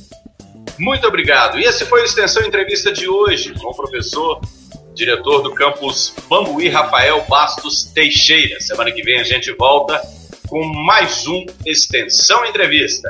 Muito 0.78 1.06
obrigado. 1.06 1.58
E 1.58 1.64
esse 1.64 1.84
foi 1.84 2.02
o 2.02 2.04
Extensão 2.04 2.42
Entrevista 2.42 2.92
de 2.92 3.08
hoje 3.08 3.54
com 3.54 3.70
o 3.70 3.74
professor, 3.74 4.40
diretor 4.94 5.42
do 5.42 5.54
campus 5.54 6.14
Bambuí, 6.28 6.68
Rafael 6.68 7.24
Bastos 7.28 7.84
Teixeira. 7.94 8.60
Semana 8.60 8.90
que 8.90 9.02
vem 9.02 9.20
a 9.20 9.24
gente 9.24 9.52
volta 9.52 10.00
com 10.48 10.64
mais 10.64 11.26
um 11.26 11.46
Extensão 11.64 12.44
Entrevista. 12.44 13.08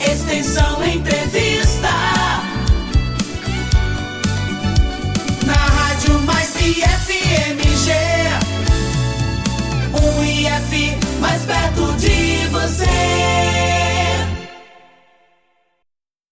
Extensão 0.00 0.84
Entrevista. 0.84 2.37
IF 10.22 10.98
mais 11.20 11.42
perto 11.42 11.92
de 11.94 12.46
você. 12.50 13.77